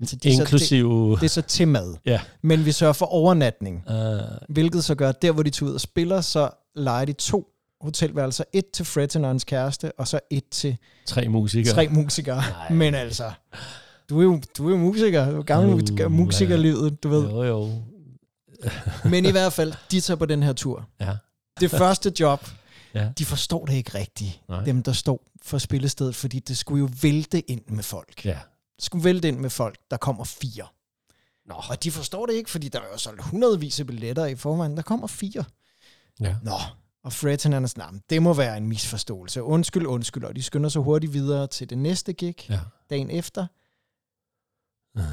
altså, 0.00 0.16
de 0.16 0.28
er 0.28 0.32
så, 0.34 0.44
det, 0.44 1.20
det 1.20 1.26
er 1.26 1.28
så 1.30 1.42
til 1.42 1.68
mad. 1.68 1.94
Ja. 2.06 2.20
Men 2.42 2.64
vi 2.64 2.72
sørger 2.72 2.92
for 2.92 3.06
overnatning. 3.06 3.84
Uh, 3.90 3.94
Hvilket 4.48 4.84
så 4.84 4.94
gør, 4.94 5.08
at 5.08 5.22
der 5.22 5.32
hvor 5.32 5.42
de 5.42 5.50
tager 5.50 5.70
ud 5.70 5.74
og 5.74 5.80
spiller, 5.80 6.20
så 6.20 6.50
leger 6.76 7.04
de 7.04 7.12
to 7.12 7.46
hotelværelser. 7.80 8.44
Et 8.52 8.70
til 8.70 8.84
Fretton 8.84 9.24
og 9.24 9.30
hans 9.30 9.44
kæreste, 9.44 9.92
og 9.98 10.08
så 10.08 10.20
et 10.30 10.48
til 10.50 10.76
tre 11.06 11.28
musikere. 11.28 11.74
tre 11.74 11.88
musikere. 11.88 12.36
Nej. 12.36 12.72
Men 12.72 12.94
altså, 12.94 13.30
du 14.08 14.18
er 14.18 14.22
jo, 14.22 14.40
du 14.58 14.66
er 14.66 14.70
jo 14.70 14.76
musiker. 14.76 15.30
Du 15.30 15.38
er 15.38 15.42
gammel 15.42 15.90
uh, 16.04 16.12
musikerlivet, 16.12 17.02
du 17.02 17.08
ved. 17.08 17.22
Jo, 17.22 17.42
jo. 17.42 17.70
Men 19.04 19.24
i 19.26 19.30
hvert 19.30 19.52
fald, 19.52 19.72
de 19.90 20.00
tager 20.00 20.16
på 20.18 20.26
den 20.26 20.42
her 20.42 20.52
tur. 20.52 20.88
Ja. 21.00 21.12
Det 21.60 21.70
første 21.70 22.12
job, 22.20 22.46
Ja. 22.94 23.08
de 23.18 23.24
forstår 23.24 23.64
det 23.66 23.74
ikke 23.74 23.98
rigtigt, 23.98 24.40
Nej. 24.48 24.64
dem 24.64 24.82
der 24.82 24.92
står 24.92 25.26
for 25.42 25.58
spillestedet, 25.58 26.14
fordi 26.16 26.38
det 26.38 26.58
skulle 26.58 26.80
jo 26.80 26.88
vælte 27.02 27.50
ind 27.50 27.60
med 27.68 27.82
folk. 27.82 28.24
Ja. 28.24 28.38
Skulle 28.80 29.04
vælte 29.04 29.28
ind 29.28 29.38
med 29.38 29.50
folk, 29.50 29.78
der 29.90 29.96
kommer 29.96 30.24
fire. 30.24 30.66
Nå. 31.46 31.54
Og 31.70 31.84
de 31.84 31.90
forstår 31.90 32.26
det 32.26 32.34
ikke, 32.34 32.50
fordi 32.50 32.68
der 32.68 32.78
er 32.80 32.84
jo 32.92 32.98
solgt 32.98 33.22
hundredvis 33.22 33.80
af 33.80 33.86
billetter 33.86 34.26
i 34.26 34.34
forvejen. 34.36 34.76
Der 34.76 34.82
kommer 34.82 35.06
fire. 35.06 35.44
Ja. 36.20 36.36
Nå, 36.42 36.52
og 37.04 37.12
Fred 37.12 37.38
han 37.42 37.52
er 37.64 37.66
sådan, 37.66 37.82
"Nah, 37.84 37.92
men 37.92 38.02
det 38.10 38.22
må 38.22 38.34
være 38.34 38.56
en 38.56 38.66
misforståelse. 38.68 39.42
Undskyld, 39.42 39.86
undskyld. 39.86 40.24
Og 40.24 40.36
de 40.36 40.42
skynder 40.42 40.68
sig 40.68 40.82
hurtigt 40.82 41.12
videre 41.12 41.46
til 41.46 41.70
det 41.70 41.78
næste 41.78 42.12
gig 42.12 42.34
Ja. 42.48 42.60
dagen 42.90 43.10
efter. 43.10 43.46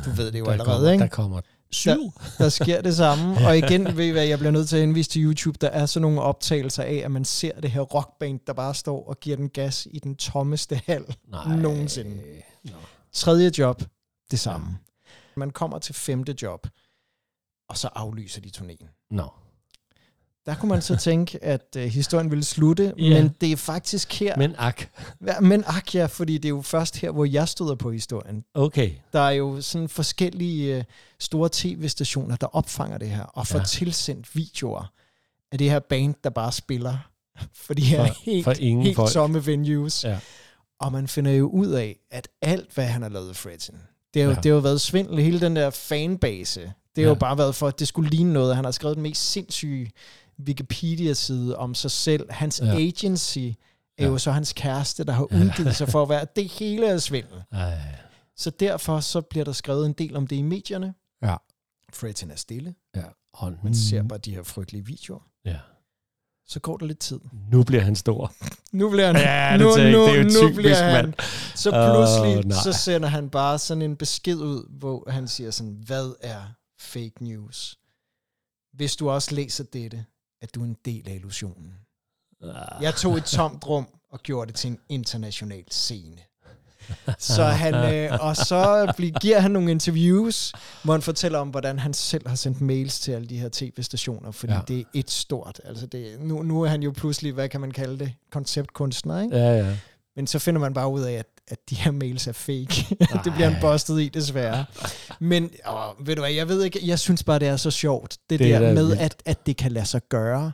Du 0.06 0.10
ved 0.10 0.32
det 0.32 0.40
jo 0.40 0.46
der 0.46 0.52
allerede, 0.52 0.76
kommer, 0.78 0.92
ikke? 0.92 1.02
Der 1.02 1.08
kommer 1.10 1.42
syv. 1.72 2.12
Der 2.38 2.50
sker 2.50 2.82
det 2.82 2.96
samme. 2.96 3.38
Og 3.48 3.58
igen, 3.58 3.98
ved 3.98 4.06
I 4.06 4.10
hvad, 4.10 4.26
jeg 4.26 4.38
bliver 4.40 4.52
nødt 4.52 4.70
til 4.70 4.76
at 4.76 4.82
henvise 4.82 5.10
til 5.10 5.22
YouTube. 5.24 5.58
Der 5.62 5.68
er 5.70 5.86
sådan 5.86 6.02
nogle 6.02 6.22
optagelser 6.22 6.84
af, 6.84 7.02
at 7.06 7.12
man 7.12 7.26
ser 7.26 7.62
det 7.62 7.72
her 7.72 7.82
rockband, 7.82 8.40
der 8.48 8.54
bare 8.54 8.74
står 8.76 9.08
og 9.10 9.20
giver 9.20 9.36
den 9.36 9.50
gas 9.50 9.88
i 9.92 10.00
den 10.00 10.16
tommeste 10.16 10.82
hal 10.86 11.16
Nej. 11.28 11.56
nogensinde. 11.56 12.22
Nå. 12.64 12.72
Tredje 13.14 13.52
job, 13.58 13.84
det 14.32 14.40
samme. 14.40 14.78
Man 15.36 15.52
kommer 15.52 15.80
til 15.80 15.96
femte 15.96 16.36
job, 16.42 16.68
og 17.70 17.78
så 17.78 17.88
aflyser 17.96 18.42
de 18.42 18.52
turnéen. 18.58 19.08
Nå. 19.12 19.30
Der 20.46 20.56
kunne 20.56 20.70
man 20.70 20.82
så 20.82 20.96
tænke, 21.10 21.44
at 21.44 21.76
uh, 21.78 21.82
historien 21.84 22.32
ville 22.32 22.44
slutte, 22.44 22.94
Ja. 22.98 23.22
men 23.22 23.36
det 23.42 23.52
er 23.52 23.56
faktisk 23.58 24.20
her. 24.20 24.38
Men, 24.38 24.56
ak. 24.58 24.90
men 25.42 25.64
ak 25.68 25.96
ja, 25.96 26.06
fordi 26.06 26.34
det 26.38 26.46
er 26.46 26.50
jo 26.50 26.62
først 26.62 26.98
her, 26.98 27.12
hvor 27.12 27.26
jeg 27.26 27.48
støder 27.48 27.76
på 27.76 27.92
historien. 27.92 28.44
Okay. 28.54 28.92
Der 29.14 29.20
er 29.20 29.30
jo 29.32 29.62
sådan 29.62 29.90
forskellige 29.90 30.78
uh, 30.78 30.84
store 31.20 31.50
tv-stationer, 31.52 32.36
der 32.36 32.48
opfanger 32.48 32.98
det 32.98 33.10
her, 33.10 33.24
og 33.24 33.48
får 33.48 33.58
Ja. 33.58 33.62
ja. 33.62 33.66
tilsendt 33.66 34.36
videoer 34.36 34.92
af 35.52 35.58
det 35.58 35.70
her 35.70 35.80
band, 35.80 36.16
der 36.24 36.30
bare 36.30 36.52
spiller 36.52 36.98
for 37.66 37.74
de 37.74 37.82
her 37.82 38.06
For- 38.08 38.14
helt, 38.24 38.44
for 38.44 38.52
ingen 38.60 38.84
helt 38.86 38.96
folk. 38.96 39.12
tomme 39.12 39.46
venues. 39.46 40.04
Ja. 40.04 40.20
Og 40.80 40.92
man 40.92 41.08
finder 41.08 41.32
jo 41.32 41.48
ud 41.50 41.68
af, 41.68 42.00
at 42.12 42.28
alt, 42.42 42.74
hvad 42.74 42.86
han 42.86 43.02
har 43.02 43.10
lavet 43.10 43.36
Fredson, 43.36 43.76
det 44.14 44.22
har, 44.22 44.30
jo, 44.30 44.30
Ja. 44.30 44.36
det 44.36 44.46
har 44.46 44.56
jo 44.56 44.60
været 44.60 44.82
svindel. 44.82 45.22
Hele 45.24 45.40
den 45.42 45.56
der 45.56 45.70
fanbase, 45.70 46.62
det 46.62 46.72
har 46.96 47.02
Ja. 47.02 47.08
jo 47.08 47.16
bare 47.16 47.38
været 47.38 47.56
for, 47.56 47.68
at 47.68 47.80
det 47.80 47.88
skulle 47.88 48.10
ligne 48.10 48.34
noget. 48.34 48.56
Han 48.56 48.66
har 48.66 48.72
skrevet 48.72 48.96
den 48.96 49.04
mest 49.04 49.32
sindssyge 49.32 49.92
Wikipedia-side 50.40 51.58
om 51.58 51.76
sig 51.76 51.92
selv. 51.92 52.32
Hans 52.32 52.62
Ja. 52.62 52.76
agency 52.76 53.38
er 53.38 53.54
Ja. 54.00 54.06
jo 54.06 54.18
så 54.18 54.32
hans 54.32 54.54
kæreste, 54.54 55.04
der 55.04 55.14
har 55.14 55.24
udgivet 55.24 55.76
sig 55.76 55.90
for 55.90 56.02
at 56.04 56.10
være, 56.10 56.26
det 56.36 56.48
hele 56.48 56.88
er 56.88 56.98
svindel. 56.98 57.44
Ej. 57.52 57.80
Så 58.36 58.50
derfor 58.50 59.00
så 59.00 59.22
bliver 59.22 59.46
der 59.46 59.52
skrevet 59.52 59.86
en 59.86 59.94
del 59.94 60.16
om 60.16 60.28
det 60.28 60.36
i 60.36 60.42
medierne. 60.42 60.94
Ja. 61.22 61.36
Fredson 61.94 62.32
er 62.32 62.36
stille. 62.36 62.76
Ja. 62.96 63.04
Og 63.34 63.54
Man 63.64 63.76
ser 63.76 64.04
bare 64.04 64.20
de 64.20 64.36
her 64.36 64.44
frygtelige 64.44 64.86
videoer. 64.86 65.20
Ja. 65.46 65.58
Så 66.48 66.60
går 66.60 66.78
der 66.78 66.86
lidt 66.86 67.00
tid. 67.00 67.20
Nu 67.52 67.64
bliver 67.64 67.82
han 67.82 67.96
stor. 67.96 68.34
Nu 68.72 68.90
bliver 68.90 69.08
han... 69.08 69.16
Ja, 69.16 69.50
det 69.52 69.60
nu, 69.60 69.76
Det 69.76 69.86
er 69.86 70.18
jo 70.18 70.24
nu 70.24 70.30
typisk, 70.30 70.56
bliver 70.56 70.76
han. 70.84 71.06
mand. 71.06 71.14
Så 71.56 71.72
pludselig, 71.72 72.46
nej. 72.46 72.58
så 72.64 72.74
sender 72.74 73.08
han 73.10 73.30
bare 73.30 73.60
sådan 73.60 73.82
en 73.82 73.96
besked 73.96 74.36
ud, 74.38 74.70
hvor 74.70 75.12
han 75.12 75.28
siger 75.28 75.52
sådan, 75.52 75.74
hvad 75.86 76.14
er 76.22 76.42
fake 76.80 77.14
news? 77.20 77.78
Hvis 78.74 78.96
du 78.96 79.10
også 79.10 79.36
læser 79.36 79.64
dette, 79.64 80.06
er 80.42 80.48
du 80.56 80.64
en 80.64 80.78
del 80.86 81.10
af 81.10 81.14
illusionen. 81.16 81.74
Ah. 82.44 82.84
Jeg 82.84 82.96
tog 82.96 83.18
et 83.18 83.24
tomt 83.26 83.68
rum 83.68 83.88
og 84.12 84.20
gjorde 84.24 84.48
det 84.52 84.56
til 84.56 84.70
en 84.70 84.80
international 84.90 85.64
scene. 85.72 86.18
Så 87.20 87.44
han, 87.44 87.74
øh, 87.94 88.18
og 88.20 88.36
så 88.36 88.94
bliver, 88.98 89.20
giver 89.20 89.40
han 89.40 89.52
nogle 89.52 89.72
interviews, 89.72 90.52
hvor 90.84 90.94
han 90.94 91.02
fortæller 91.02 91.40
om, 91.40 91.48
hvordan 91.50 91.80
han 91.80 91.94
selv 91.94 92.28
har 92.28 92.36
sendt 92.36 92.62
mails 92.62 93.00
til 93.00 93.12
alle 93.12 93.28
de 93.28 93.38
her 93.40 93.50
tv-stationer, 93.52 94.32
fordi 94.32 94.54
Ja. 94.54 94.60
det 94.68 94.80
er 94.80 94.84
et 94.94 95.12
stort. 95.12 95.62
Altså 95.66 95.86
det, 95.86 96.16
nu, 96.20 96.42
nu 96.44 96.62
er 96.62 96.68
han 96.70 96.84
jo 96.84 96.92
pludselig, 96.92 97.34
hvad 97.34 97.50
kan 97.50 97.62
man 97.62 97.72
kalde 97.72 98.00
det, 98.00 98.14
konceptkunstner, 98.32 99.22
ikke? 99.22 99.38
Ja, 99.38 99.58
ja. 99.58 99.76
Men 100.16 100.28
så 100.28 100.40
finder 100.40 100.60
man 100.62 100.74
bare 100.74 100.90
ud 100.90 101.02
af, 101.02 101.14
at, 101.14 101.26
at 101.48 101.58
de 101.70 101.76
her 101.76 101.92
mails 101.92 102.28
er 102.28 102.32
fake. 102.32 102.96
det 103.24 103.34
bliver 103.34 103.50
han 103.50 103.62
bustet 103.62 104.02
i, 104.02 104.10
desværre. 104.10 104.66
Men 105.20 105.50
åh, 105.70 106.08
ved 106.08 106.16
du 106.16 106.22
hvad, 106.22 106.32
jeg 106.32 106.48
ved 106.48 106.64
ikke, 106.64 106.80
jeg 106.84 107.00
synes 107.00 107.24
bare, 107.24 107.40
det 107.40 107.48
er 107.48 107.58
så 107.58 107.72
sjovt, 107.72 108.18
det, 108.30 108.40
Det 108.40 108.54
er 108.54 108.60
der 108.60 108.68
da 108.68 108.74
med, 108.74 108.98
at, 108.98 109.16
at 109.26 109.46
det 109.46 109.58
kan 109.58 109.72
lade 109.72 109.86
sig 109.86 110.02
gøre. 110.10 110.52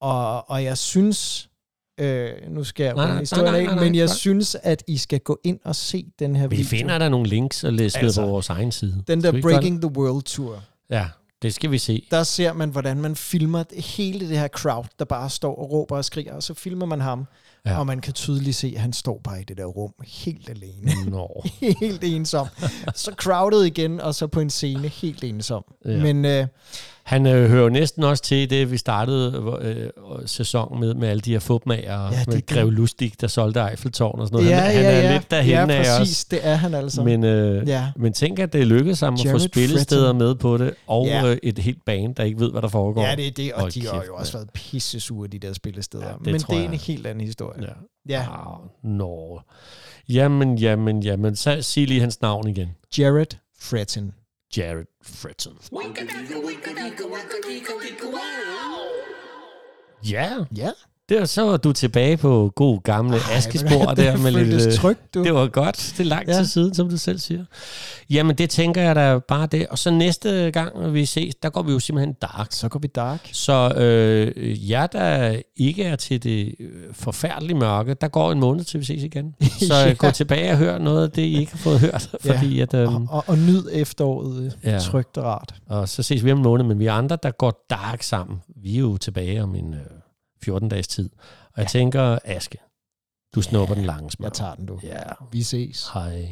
Og, 0.00 0.50
og 0.50 0.64
jeg 0.64 0.78
synes, 0.78 1.48
øh, 1.98 2.30
nu 2.48 2.64
skal 2.64 2.84
jeg 2.84 2.94
Nej, 2.94 3.18
historien 3.18 3.52
nej, 3.52 3.60
af, 3.60 3.64
nej, 3.66 3.74
nej, 3.74 3.84
men 3.84 3.94
jeg 3.94 4.06
nej. 4.06 4.14
synes, 4.14 4.56
at 4.62 4.84
I 4.88 4.96
skal 4.96 5.20
gå 5.20 5.40
ind 5.44 5.58
og 5.64 5.76
se 5.76 6.06
den 6.18 6.36
her 6.36 6.46
Vi 6.48 6.56
video. 6.56 6.68
finder 6.68 6.98
der 6.98 7.08
nogle 7.08 7.28
links 7.28 7.64
og 7.64 7.72
læser 7.72 7.98
altså, 7.98 8.20
på 8.22 8.26
vores 8.28 8.48
egen 8.50 8.72
side. 8.72 9.02
den 9.06 9.22
der 9.22 9.32
vi 9.32 9.40
Breaking 9.40 9.80
the 9.82 9.90
World 9.96 10.22
Tour. 10.22 10.62
Ja, 10.90 11.06
det 11.42 11.54
skal 11.54 11.70
vi 11.70 11.78
se. 11.78 12.06
Der 12.10 12.22
ser 12.22 12.52
man, 12.52 12.68
hvordan 12.70 12.96
man 13.00 13.16
filmer 13.16 13.62
det- 13.62 13.84
hele 13.84 14.28
det 14.28 14.38
her 14.38 14.48
crowd, 14.48 14.84
der 14.98 15.04
bare 15.04 15.30
står 15.30 15.54
og 15.58 15.70
råber 15.70 15.96
og 15.96 16.04
skriger, 16.04 16.34
og 16.34 16.42
så 16.42 16.54
filmer 16.54 16.86
man 16.86 17.00
ham, 17.00 17.26
Ja. 17.66 17.78
og 17.78 17.86
man 17.86 18.00
kan 18.00 18.12
tydeligt 18.12 18.56
se, 18.56 18.72
at 18.76 18.80
han 18.80 18.92
står 18.92 19.20
bare 19.24 19.40
i 19.40 19.44
det 19.44 19.56
der 19.56 19.64
rum, 19.64 19.92
helt 20.06 20.50
alene. 20.50 20.92
Nå. 21.10 21.44
helt 21.80 22.04
ensom. 22.04 22.46
Så 22.94 23.10
crowded 23.16 23.62
igen, 23.64 24.00
og 24.00 24.14
så 24.14 24.26
på 24.26 24.40
en 24.40 24.50
scene, 24.50 24.88
helt 24.88 25.24
ensom. 25.24 25.64
Ja. 25.84 26.02
Men 26.02 26.24
øh, 26.24 26.46
Han 27.04 27.26
øh, 27.26 27.50
hører 27.50 27.62
jo 27.62 27.68
næsten 27.68 28.02
også 28.04 28.22
til 28.22 28.50
det, 28.50 28.70
vi 28.70 28.76
startede 28.76 29.58
øh, 29.62 29.90
sæsonen 30.26 30.80
med, 30.80 30.94
med 30.94 31.08
alle 31.08 31.20
de 31.20 31.32
her 31.32 31.38
fupmager, 31.38 32.02
ja, 32.12 32.18
det 32.18 32.28
med 32.28 32.46
Grev 32.46 32.70
Lustig, 32.70 33.12
der 33.20 33.26
solgte 33.26 33.60
Eiffeltårn 33.60 34.20
og 34.20 34.26
sådan 34.26 34.36
noget. 34.36 34.50
ja, 34.50 34.60
han, 34.60 34.72
ja, 34.74 34.82
han 34.82 34.94
er 34.94 34.98
ja. 35.08 35.12
lidt 35.12 35.30
derhen 35.30 35.50
ja, 35.52 35.60
af 35.76 35.84
præcis, 35.98 36.18
os. 36.18 36.24
det 36.24 36.38
er 36.42 36.54
han 36.54 36.74
altså. 36.74 37.02
Men, 37.04 37.24
øh, 37.24 37.68
ja. 37.68 37.86
men 37.96 38.12
tænk, 38.12 38.38
at 38.38 38.52
det 38.52 38.66
lykkedes 38.66 39.00
ham 39.00 39.14
at 39.14 39.20
få 39.20 39.26
Jared 39.26 39.40
spillesteder 39.40 40.02
Fretton. 40.02 40.18
med 40.18 40.34
på 40.34 40.58
det, 40.58 40.74
og 40.86 41.06
Ja. 41.06 41.26
øh, 41.30 41.36
et 41.42 41.58
helt 41.58 41.84
band, 41.84 42.14
der 42.14 42.24
ikke 42.24 42.40
ved, 42.40 42.50
hvad 42.50 42.62
der 42.62 42.68
foregår. 42.68 43.02
ja, 43.02 43.14
det 43.16 43.26
er 43.26 43.30
det, 43.30 43.52
og 43.52 43.60
Hold 43.60 43.72
de 43.72 43.86
har 43.86 43.92
kæft, 43.92 44.06
jo 44.08 44.14
også 44.14 44.32
været 44.32 44.50
pisse 44.54 45.00
sure, 45.00 45.28
de 45.28 45.38
der 45.38 45.52
spillesteder. 45.52 46.06
Ja, 46.06 46.12
det 46.12 46.20
Men 46.26 46.34
det 46.34 46.50
er 46.50 46.54
jeg. 46.56 46.64
en 46.64 46.74
helt 46.74 47.06
anden 47.06 47.24
historie. 47.26 47.62
Ja. 47.62 47.72
Ja. 48.08 48.20
Ah, 48.20 48.58
Nå. 48.90 49.40
Jamen, 50.08 50.58
jamen, 50.58 51.02
jamen. 51.02 51.36
Så 51.36 51.62
sig 51.62 51.86
lige 51.88 52.00
hans 52.00 52.20
navn 52.22 52.48
igen. 52.48 52.68
Jared 52.98 53.26
Fretton. 53.60 54.12
Jared 54.56 54.86
Fretton. 55.00 55.58
Ja, 60.00 60.46
Ja. 60.52 60.74
Det 61.08 61.18
var, 61.18 61.24
så 61.24 61.42
var 61.42 61.56
du 61.56 61.72
tilbage 61.72 62.16
på 62.16 62.52
god 62.56 62.82
gamle 62.82 63.16
askespor 63.36 63.84
det 63.86 63.96
der 63.96 64.16
med 64.16 64.30
lidt... 64.44 64.66
øh, 64.66 64.72
trygt, 64.72 65.14
du. 65.14 65.24
Det 65.24 65.34
var 65.34 65.46
godt. 65.46 65.94
Det 65.98 66.00
er 66.00 66.08
lang 66.08 66.26
tid 66.26 66.34
Ja. 66.34 66.44
siden, 66.44 66.74
som 66.74 66.88
du 66.90 66.96
selv 66.98 67.18
siger. 67.18 67.44
Jamen, 68.10 68.36
det 68.38 68.50
tænker 68.50 68.82
jeg 68.82 68.94
da 68.96 69.18
bare 69.18 69.46
det. 69.46 69.66
Og 69.66 69.78
så 69.78 69.90
næste 69.90 70.50
gang, 70.50 70.94
vi 70.94 71.04
ses, 71.04 71.34
der 71.34 71.50
går 71.50 71.62
vi 71.62 71.72
jo 71.72 71.78
simpelthen 71.78 72.14
dark. 72.22 72.46
Så 72.50 72.68
går 72.68 72.78
vi 72.80 72.88
dark. 72.88 73.28
Så 73.32 73.72
øh, 73.76 74.70
jer, 74.70 74.86
der 74.86 75.36
ikke 75.56 75.84
er 75.84 75.96
til 75.96 76.22
det 76.22 76.54
øh, 76.60 76.68
forfærdelige 76.92 77.56
mørke, 77.58 77.94
der 77.94 78.08
går 78.08 78.32
en 78.32 78.40
måned 78.40 78.64
til 78.64 78.80
vi 78.80 78.84
ses 78.84 79.02
igen. 79.02 79.34
Så 79.68 79.74
Ja. 79.74 79.86
ja. 79.88 79.92
gå 79.92 80.10
tilbage 80.10 80.50
og 80.50 80.56
hør 80.58 80.78
noget 80.78 81.02
af 81.02 81.10
det, 81.10 81.22
I 81.22 81.38
ikke 81.38 81.52
har 81.52 81.58
fået 81.58 81.80
hørt. 81.80 82.10
Ja. 82.24 82.32
Fordi 82.36 82.60
at, 82.60 82.74
øh, 82.74 82.94
Og, 82.94 83.06
og, 83.10 83.24
og 83.26 83.38
nyd 83.38 83.62
efteråret 83.72 84.56
Ja. 84.64 84.70
ja. 84.72 84.78
trygt 84.78 85.18
og 85.18 85.24
rart. 85.24 85.54
og 85.68 85.88
så 85.88 86.02
ses 86.02 86.24
vi 86.24 86.32
om 86.32 86.38
en 86.38 86.44
måned, 86.44 86.64
men 86.64 86.78
vi 86.78 86.86
andre, 86.86 87.18
der 87.22 87.30
går 87.30 87.66
dark 87.70 88.02
sammen. 88.02 88.38
Vi 88.62 88.74
er 88.76 88.80
jo 88.80 88.96
tilbage 88.96 89.42
om 89.42 89.54
en 89.54 89.74
øh, 89.74 89.80
14-dages 90.48 90.88
tid. 90.88 91.10
Og 91.52 91.62
jeg 91.62 91.66
tænker, 91.66 92.18
Aske, 92.24 92.58
du 93.34 93.42
snupper 93.42 93.74
den 93.74 93.84
lange 93.84 94.10
smør. 94.10 94.26
Jeg 94.26 94.32
tager 94.32 94.54
den, 94.54 94.66
du. 94.66 94.80
Ja, 94.82 95.02
Vi 95.32 95.42
ses. 95.42 95.88
hej. 95.94 96.28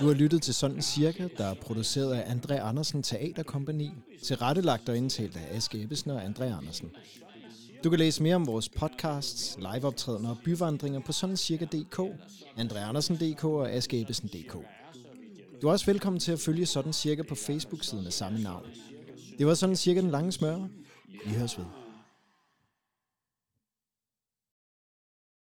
Du 0.00 0.06
har 0.06 0.12
lyttet 0.12 0.42
til 0.42 0.54
Sådan 0.54 0.82
Cirka, 0.82 1.28
der 1.38 1.44
er 1.46 1.54
produceret 1.54 2.14
af 2.14 2.34
André 2.34 2.54
Andersen 2.54 3.02
Teaterkompagni, 3.02 3.90
tilrettelagt 4.24 4.88
og 4.88 4.96
indtalt 4.96 5.36
af 5.36 5.56
Aske 5.56 5.82
Ebbesen 5.82 6.10
og 6.10 6.22
André 6.24 6.42
Andersen. 6.44 6.90
Du 7.84 7.90
kan 7.90 7.98
læse 7.98 8.22
mere 8.22 8.34
om 8.34 8.46
vores 8.46 8.68
podcasts, 8.68 9.58
liveoptrædener 9.74 10.30
og 10.30 10.36
byvandringer 10.44 11.00
på 11.00 11.12
sådancirka.dk, 11.12 12.00
andreandersen.dk 12.56 13.44
og 13.44 13.70
askeebbesen.dk. 13.70 14.56
Du 15.62 15.68
er 15.68 15.72
også 15.72 15.86
velkommen 15.86 16.20
til 16.20 16.32
at 16.32 16.40
følge 16.40 16.66
Sådan 16.66 16.92
Cirka 16.92 17.22
på 17.22 17.34
Facebook-siden 17.34 18.06
af 18.06 18.12
samme 18.12 18.42
navn. 18.42 18.64
Det 19.38 19.46
var 19.46 19.54
Sådan 19.54 19.76
Cirka 19.76 20.00
den 20.00 20.10
lange 20.10 20.32
smør. 20.32 20.56
Vi 21.26 21.34
høres 21.34 21.58
ved. 21.58 21.64